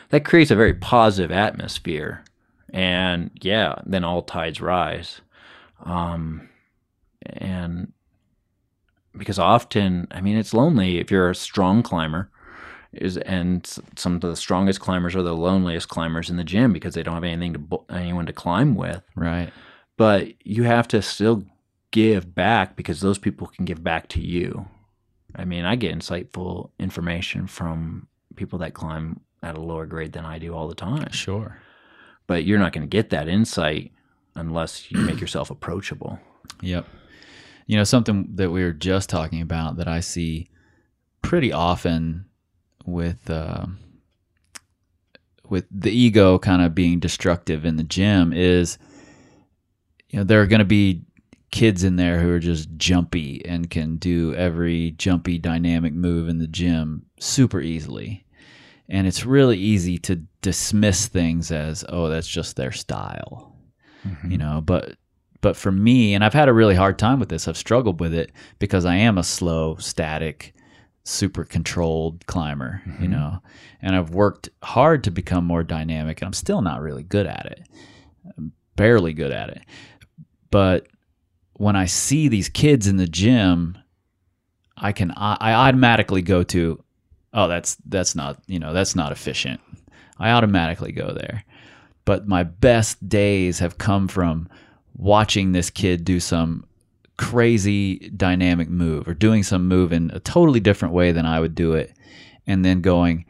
[0.10, 2.24] that creates a very positive atmosphere.
[2.74, 5.20] And yeah, then all tides rise.
[5.84, 6.48] Um,
[7.26, 7.92] and
[9.18, 12.30] because often, I mean, it's lonely if you're a strong climber
[12.94, 13.66] is and
[13.96, 17.14] some of the strongest climbers are the loneliest climbers in the gym because they don't
[17.16, 19.52] have anything to anyone to climb with Right.
[19.98, 21.44] but you have to still
[21.92, 24.68] give back because those people can give back to you
[25.36, 30.26] i mean i get insightful information from people that climb at a lower grade than
[30.26, 31.58] i do all the time Sure.
[32.28, 33.92] but you're not going to get that insight
[34.36, 36.20] unless you make yourself approachable
[36.62, 36.86] Yep.
[37.68, 40.50] You know, something that we were just talking about that I see
[41.22, 42.26] pretty often
[42.86, 43.66] with uh,
[45.50, 48.78] with the ego kind of being destructive in the gym is
[50.10, 51.04] you know there are going to be
[51.52, 56.38] kids in there who are just jumpy and can do every jumpy dynamic move in
[56.38, 58.26] the gym super easily.
[58.88, 63.56] And it's really easy to dismiss things as oh that's just their style
[64.28, 64.96] you know but
[65.42, 68.14] but for me and i've had a really hard time with this i've struggled with
[68.14, 70.54] it because i am a slow static
[71.04, 73.12] super controlled climber you mm-hmm.
[73.12, 73.40] know?
[73.82, 77.46] And i've worked hard to become more dynamic and i'm still not really good at
[77.48, 77.68] it.
[78.38, 79.62] I'm barely good at it.
[80.50, 80.88] But
[81.54, 83.78] when i see these kids in the gym
[84.78, 86.84] i can i, I automatically go to
[87.34, 89.60] oh that's that's not you know that's not efficient.
[90.18, 91.44] I automatically go there.
[92.06, 94.48] But my best days have come from
[94.96, 96.66] watching this kid do some
[97.22, 101.54] crazy dynamic move or doing some move in a totally different way than I would
[101.54, 101.94] do it
[102.48, 103.26] and then going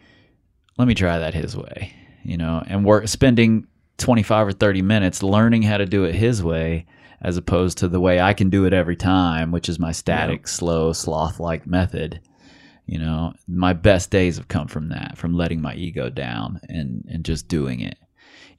[0.78, 3.68] let me try that his way you know and work spending
[3.98, 6.86] 25 or 30 minutes learning how to do it his way
[7.22, 10.48] as opposed to the way I can do it every time which is my static
[10.48, 12.22] slow sloth like method
[12.88, 13.34] you know?
[13.48, 17.50] My best days have come from that from letting my ego down and and just
[17.50, 17.98] doing it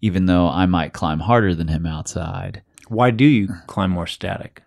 [0.03, 2.63] even though I might climb harder than him outside.
[2.89, 4.63] Why do you climb more static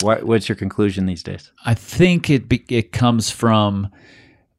[0.00, 3.90] what, what's your conclusion these days I think it be, it comes from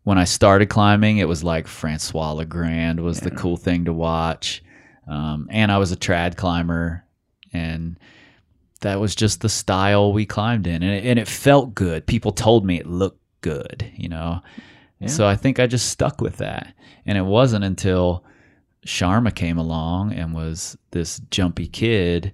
[0.04, 1.18] when I started climbing.
[1.18, 4.64] It was like Francois Legrand was the cool thing to watch,
[5.08, 7.04] um, and I was a trad climber,
[7.54, 8.00] and
[8.82, 12.06] that was just the style we climbed in, and it, and it felt good.
[12.06, 14.42] People told me it looked good, you know.
[15.08, 16.74] So I think I just stuck with that,
[17.06, 18.24] and it wasn't until
[18.88, 22.34] Sharma came along and was this jumpy kid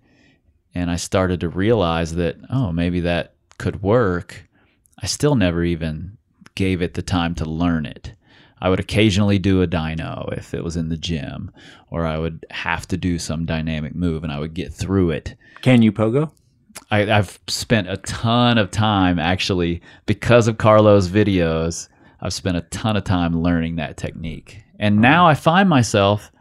[0.74, 4.47] and I started to realize that oh maybe that could work.
[5.01, 6.17] I still never even
[6.55, 8.13] gave it the time to learn it.
[8.59, 11.51] I would occasionally do a dyno if it was in the gym,
[11.89, 15.36] or I would have to do some dynamic move and I would get through it.
[15.61, 16.32] can you pogo
[16.89, 21.89] I, I've spent a ton of time actually because of Carlo's videos.
[22.22, 26.32] I've spent a ton of time learning that technique, and now I find myself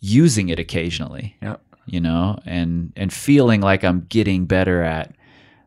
[0.00, 1.56] using it occasionally yeah
[1.86, 5.14] you know, and and feeling like I'm getting better at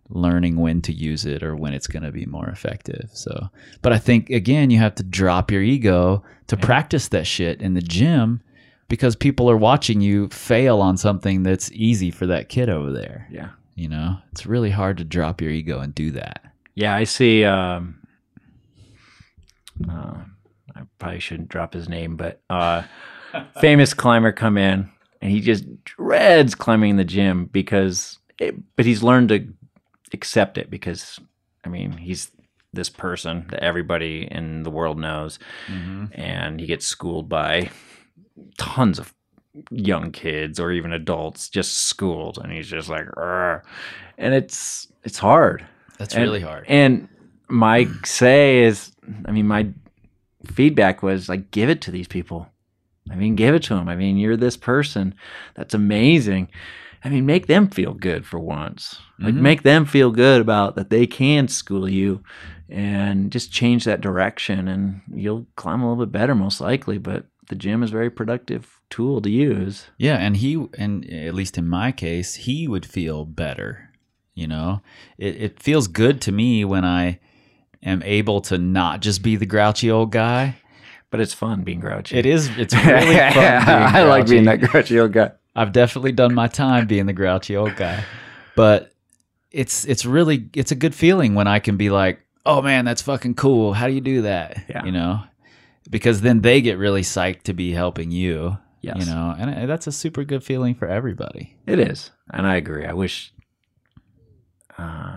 [0.09, 3.09] learning when to use it or when it's going to be more effective.
[3.13, 3.49] So,
[3.81, 7.73] but I think again, you have to drop your ego to practice that shit in
[7.73, 8.41] the gym
[8.87, 13.27] because people are watching you fail on something that's easy for that kid over there.
[13.31, 16.43] yeah You know, it's really hard to drop your ego and do that.
[16.75, 17.43] Yeah, I see.
[17.43, 17.99] Um,
[19.89, 20.17] uh,
[20.75, 22.83] I probably shouldn't drop his name, but uh,
[23.61, 24.91] famous climber come in
[25.21, 29.47] and he just dreads climbing in the gym because, it, but he's learned to
[30.13, 31.19] accept it because,
[31.63, 32.31] I mean, he's
[32.73, 36.05] this person that everybody in the world knows, mm-hmm.
[36.13, 37.69] and he gets schooled by
[38.57, 39.13] tons of
[39.71, 43.63] young kids or even adults just schooled, and he's just like, "Arr."
[44.17, 45.65] and it's it's hard.
[45.97, 46.65] That's And- really hard.
[46.67, 47.07] And
[47.47, 48.91] my say is,
[49.25, 49.67] I mean, my
[50.45, 52.49] feedback was like, give it to these people.
[53.11, 53.87] I mean, give it to them.
[53.87, 55.13] I mean, you're this person.
[55.55, 56.49] That's amazing.
[57.03, 58.99] I mean, make them feel good for once.
[59.19, 59.41] Like, Mhm.
[59.41, 62.23] make them feel good about that they can school you
[62.67, 66.97] and just change that direction and you'll climb a little bit better, most likely.
[66.97, 69.85] But the gym is a very productive tool to use.
[69.99, 73.91] Yeah, and he and at least in my case, he would feel better.
[74.33, 74.81] You know,
[75.19, 77.19] it it feels good to me when I
[77.83, 80.55] am able to not just be the grouchy old guy.
[81.15, 82.17] But it's fun being grouchy.
[82.17, 82.49] It is.
[82.57, 83.37] It's really fun.
[83.37, 84.99] I like being that grouchy.
[84.99, 85.31] old guy.
[85.55, 88.03] I've definitely done my time being the grouchy old guy,
[88.57, 88.91] but
[89.49, 93.01] it's it's really it's a good feeling when I can be like, oh man, that's
[93.01, 93.71] fucking cool.
[93.71, 94.65] How do you do that?
[94.67, 94.83] Yeah.
[94.83, 95.23] You know,
[95.89, 98.57] because then they get really psyched to be helping you.
[98.81, 98.97] Yes.
[98.99, 101.55] You know, and that's a super good feeling for everybody.
[101.65, 102.85] It is, and I agree.
[102.85, 103.33] I wish
[104.77, 105.15] uh,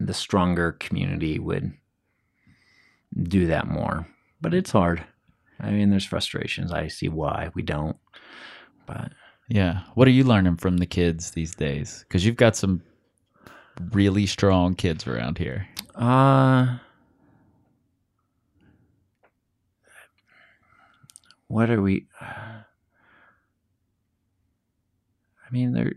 [0.00, 1.72] the stronger community would
[3.22, 4.08] do that more,
[4.40, 5.04] but it's hard.
[5.60, 6.72] I mean, there's frustrations.
[6.72, 7.96] I see why we don't,
[8.86, 9.12] but
[9.48, 9.80] Yeah.
[9.94, 12.04] What are you learning from the kids these days?
[12.08, 12.82] Because you've got some
[13.92, 15.66] really strong kids around here.
[15.96, 16.78] uh,
[21.48, 22.06] what are we?
[22.20, 22.64] I
[25.50, 25.92] mean, there.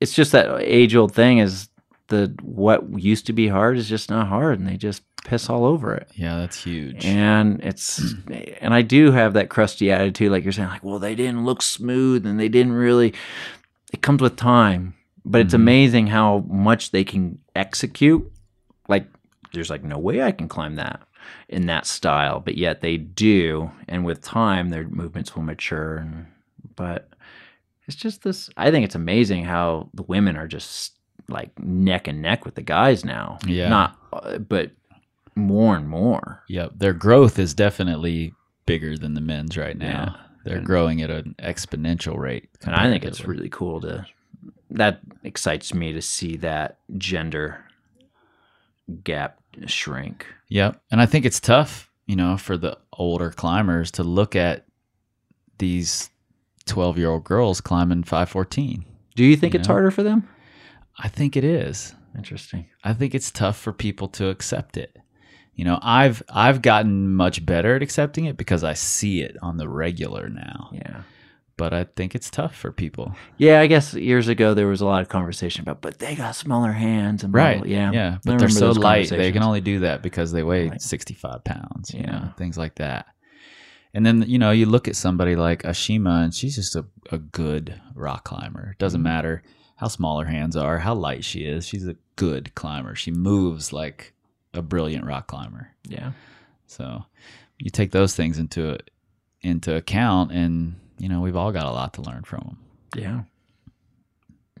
[0.00, 1.68] It's just that age old thing is
[2.08, 5.64] the what used to be hard is just not hard, and they just piss all
[5.64, 6.08] over it.
[6.14, 7.04] Yeah, that's huge.
[7.04, 8.14] And it's
[8.60, 11.62] and I do have that crusty attitude, like you're saying, like, well, they didn't look
[11.62, 13.14] smooth and they didn't really.
[13.92, 15.62] It comes with time, but it's Mhm.
[15.62, 18.30] amazing how much they can execute.
[18.88, 19.06] Like,
[19.52, 21.00] there's like no way I can climb that
[21.48, 25.96] in that style, but yet they do, and with time, their movements will mature.
[25.98, 26.26] And,
[26.76, 27.08] but
[27.86, 28.50] it's just this.
[28.56, 30.94] I think it's amazing how the women are just
[31.28, 33.38] like neck and neck with the guys now.
[33.46, 33.68] Yeah.
[33.68, 34.70] not, uh, but
[35.38, 36.42] more and more.
[36.48, 36.72] Yep.
[36.76, 38.34] Their growth is definitely
[38.66, 40.14] bigger than the men's right now.
[40.16, 40.24] Yeah.
[40.44, 42.48] They're And- growing at an exponential rate.
[42.64, 44.06] and I think it's really cool to
[44.70, 47.64] that excites me to see that gender
[49.04, 50.26] gap shrink.
[50.48, 50.80] Yep.
[50.90, 54.64] And I think it's tough, you know, for the older climbers to look at
[55.58, 56.10] these
[56.66, 58.84] 12 year old girls climbing 514.
[59.16, 59.74] Do you think You it's know?
[59.74, 60.28] harder for them?
[60.98, 61.94] I think it is.
[62.16, 62.66] Interesting.
[62.84, 64.96] I think it's tough for people to accept it.
[65.58, 69.56] You know, I've I've gotten much better at accepting it because I see it on
[69.56, 70.70] the regular now.
[70.72, 71.02] Yeah.
[71.56, 73.12] But I think it's tough for people.
[73.38, 76.36] Yeah, I guess years ago there was a lot of conversation about, but they got
[76.36, 77.58] smaller hands and blah, Right.
[77.58, 78.18] blah, yeah, Yeah.
[78.24, 79.08] But they're so light.
[79.08, 80.80] They can only do that because they weigh Right.
[80.80, 82.10] 65 pounds, you Yeah.
[82.12, 83.06] know, things like that.
[83.92, 87.18] And then, you know, you look at somebody like Ashima and she's just a, a
[87.18, 88.70] good rock climber.
[88.74, 89.04] It doesn't Mhm.
[89.04, 89.42] matter
[89.78, 91.66] how small her hands are, how light she is.
[91.66, 92.94] She's a good climber.
[92.94, 94.14] She moves like
[94.54, 95.70] a brilliant rock climber.
[95.88, 96.12] Yeah.
[96.66, 97.04] So
[97.58, 98.78] you take those things into
[99.42, 102.58] into account, and you know we've all got a lot to learn from them.
[102.96, 103.20] Yeah.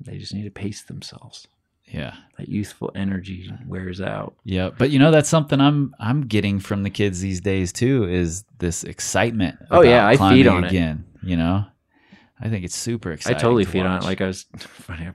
[0.00, 1.46] They just need to pace themselves.
[1.90, 4.34] Yeah, That youthful energy wears out.
[4.44, 4.68] yeah.
[4.76, 8.44] But you know that's something I'm I'm getting from the kids these days too is
[8.58, 9.58] this excitement.
[9.70, 10.68] Oh, yeah, I feed on it.
[10.68, 11.06] again.
[11.22, 11.64] You know,
[12.38, 13.38] I think it's super exciting.
[13.38, 14.04] I totally to feed on it.
[14.04, 15.08] Like I was funny,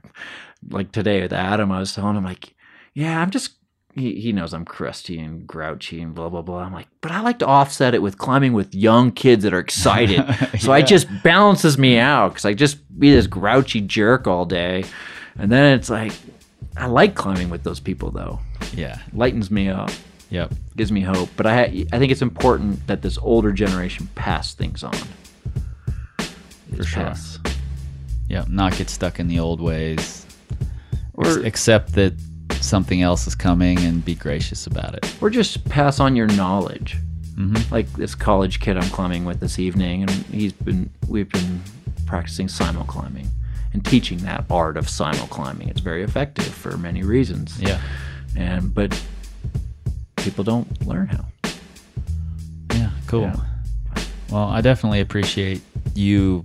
[0.68, 2.54] like today with Adam, I was telling him like,
[2.92, 3.52] yeah, I'm just.
[3.96, 6.58] He, he knows I'm crusty and grouchy and blah blah blah.
[6.64, 9.60] I'm like, but I like to offset it with climbing with young kids that are
[9.60, 10.18] excited.
[10.60, 10.84] So Yeah.
[10.84, 14.84] just balances me out because I just be this grouchy jerk all day,
[15.38, 16.12] and then it's like,
[16.76, 18.40] I like climbing with those people though.
[18.74, 19.90] yeah, Lightens me up,
[20.30, 21.28] yep, gives me hope.
[21.36, 24.94] But I I think it's important that this older generation pass things on.
[26.76, 27.02] For sure.
[27.04, 27.38] pass.
[28.28, 28.48] yep.
[28.48, 30.26] Not get stuck in the old ways,
[31.12, 32.14] Or- Ex- accept that
[32.64, 35.14] something else is coming and be gracious about it.
[35.20, 36.96] or just pass on your knowledge.
[37.34, 41.62] hmm Like this college kid I'm climbing with this evening, and he's been we've been
[42.06, 43.28] practicing simul climbing
[43.72, 45.68] and teaching that art of simul climbing.
[45.68, 47.60] It's very effective for many reasons.
[47.60, 47.80] Yeah,
[48.36, 49.00] and but
[50.16, 51.24] people don't learn how.
[52.72, 53.22] yeah, cool.
[53.22, 53.36] Yeah.
[54.30, 55.60] Well, I definitely appreciate
[55.94, 56.44] you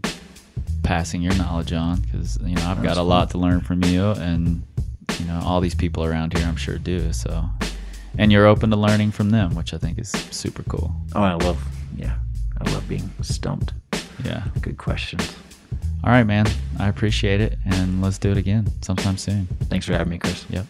[0.83, 4.11] passing your knowledge on because you know I've got a lot to learn from you,
[4.11, 4.63] and
[5.19, 7.11] you know all these people around here I'm sure do.
[7.13, 7.45] So,
[8.17, 10.93] and you're open to learning from them, which I think is super cool.
[11.13, 11.63] Oh, I love
[11.95, 12.15] yeah,
[12.59, 13.73] I love being stumped.
[14.23, 14.43] Yeah.
[14.61, 15.35] Good questions.
[16.03, 16.45] All right, man.
[16.79, 19.47] I appreciate it, and let's do it again sometime soon.
[19.69, 20.45] Thanks for having me, Kris.
[20.49, 20.65] Yep.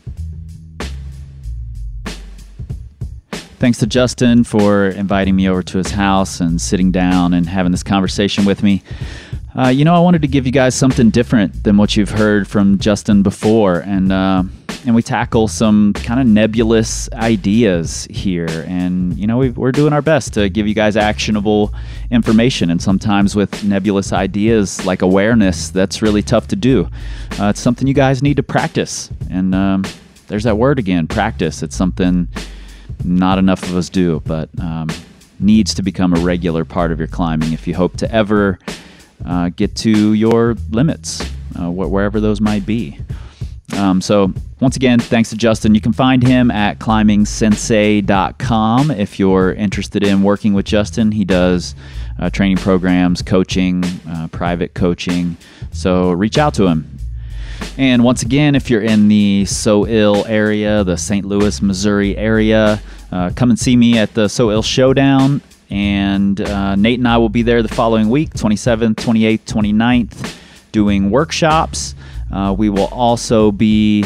[3.60, 7.72] Thanks to Justen for inviting me over to his house and sitting down and having
[7.74, 8.82] this conversation with me.
[9.58, 12.48] Uh, you know, I wanted to give you guys something different than what you've heard
[12.48, 14.44] from Justen before, and uh,
[14.86, 18.66] and we tackle some kind of nebulous ideas here.
[18.68, 21.74] And you know, we are doing our best to give you guys actionable
[22.12, 22.70] information.
[22.70, 26.88] And sometimes with nebulous ideas like awareness, that's really tough to do.
[27.40, 29.10] Uh, it's something you guys need to practice.
[29.30, 29.84] And um,
[30.28, 31.64] there's that word again, practice.
[31.64, 32.28] It's something
[33.04, 34.90] not enough of us do, but um,
[35.40, 38.60] needs to become a regular part of your climbing if you hope to ever
[39.26, 41.22] uh, get to your limits,
[41.56, 43.00] uh, wh- wherever those might be.
[43.74, 45.76] Um, so, once again, thanks to Justen.
[45.76, 51.14] You can find him at climbing-sensei.com if you're interested in working with Justen.
[51.14, 51.76] He does
[52.18, 55.38] uh, training programs, coaching, uh, private coaching.
[55.72, 57.00] So, reach out to him.
[57.78, 61.26] And once again, if you're in the So Ill area, the St.
[61.26, 66.76] Louis, Missouri area, uh, come and see me at the So Ill Showdown and uh,
[66.76, 70.38] Nate and I will be there the following week, 27th, 28th, 29th,
[70.72, 71.96] doing workshops.
[72.32, 74.06] Uh, we will also be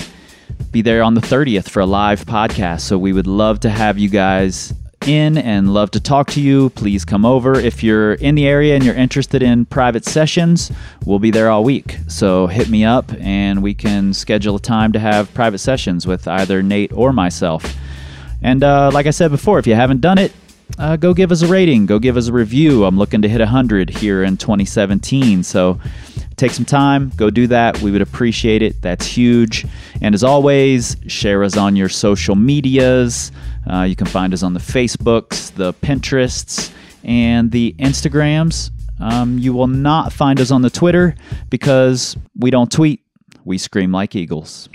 [0.72, 2.82] be there on the 30th for a live podcast.
[2.82, 4.74] So we would love to have you guys
[5.08, 6.70] in and love to talk to you.
[6.72, 7.54] Please come over.
[7.54, 10.72] If you're in the area and you're interested in private sessions,
[11.06, 11.98] we'll be there all week.
[12.08, 16.28] So hit me up and we can schedule a time to have private sessions with
[16.28, 17.76] either Nate or myself.
[18.42, 20.34] And uh, like I said before, if you haven't done it,
[20.80, 22.86] uh, go give us a rating, go give us a review.
[22.86, 25.44] I'm looking to hit 100 here in 2017.
[25.44, 25.80] So
[26.36, 27.82] take some time, go do that.
[27.82, 28.82] We would appreciate it.
[28.82, 29.66] That's huge.
[30.02, 33.32] And as always, share us on your social medias.
[33.70, 36.72] Uh, you can find us on the Facebooks, the Pinterests,
[37.04, 38.72] and the Instagrams.
[39.00, 41.16] Um, you will not find us on the Twitter
[41.50, 43.02] because we don't tweet.
[43.46, 44.70] We scream like eagles.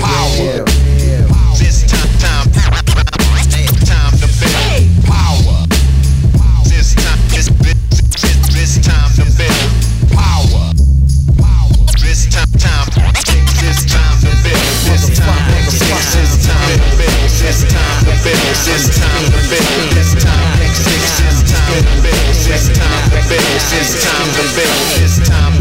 [0.00, 0.64] power.
[1.56, 2.46] This time, time,
[4.20, 5.66] to build power.
[6.64, 7.78] This time, this, this,
[8.52, 9.70] this time to build
[10.12, 10.72] power.
[12.00, 13.46] This time, time, to build.
[13.60, 15.80] This time, this.
[17.40, 18.46] This time to build.
[18.46, 19.92] This time to build.
[19.94, 20.92] This time, to
[22.02, 22.24] build.
[22.44, 23.60] This time to build.
[23.70, 25.26] This time to build.
[25.26, 25.55] Time.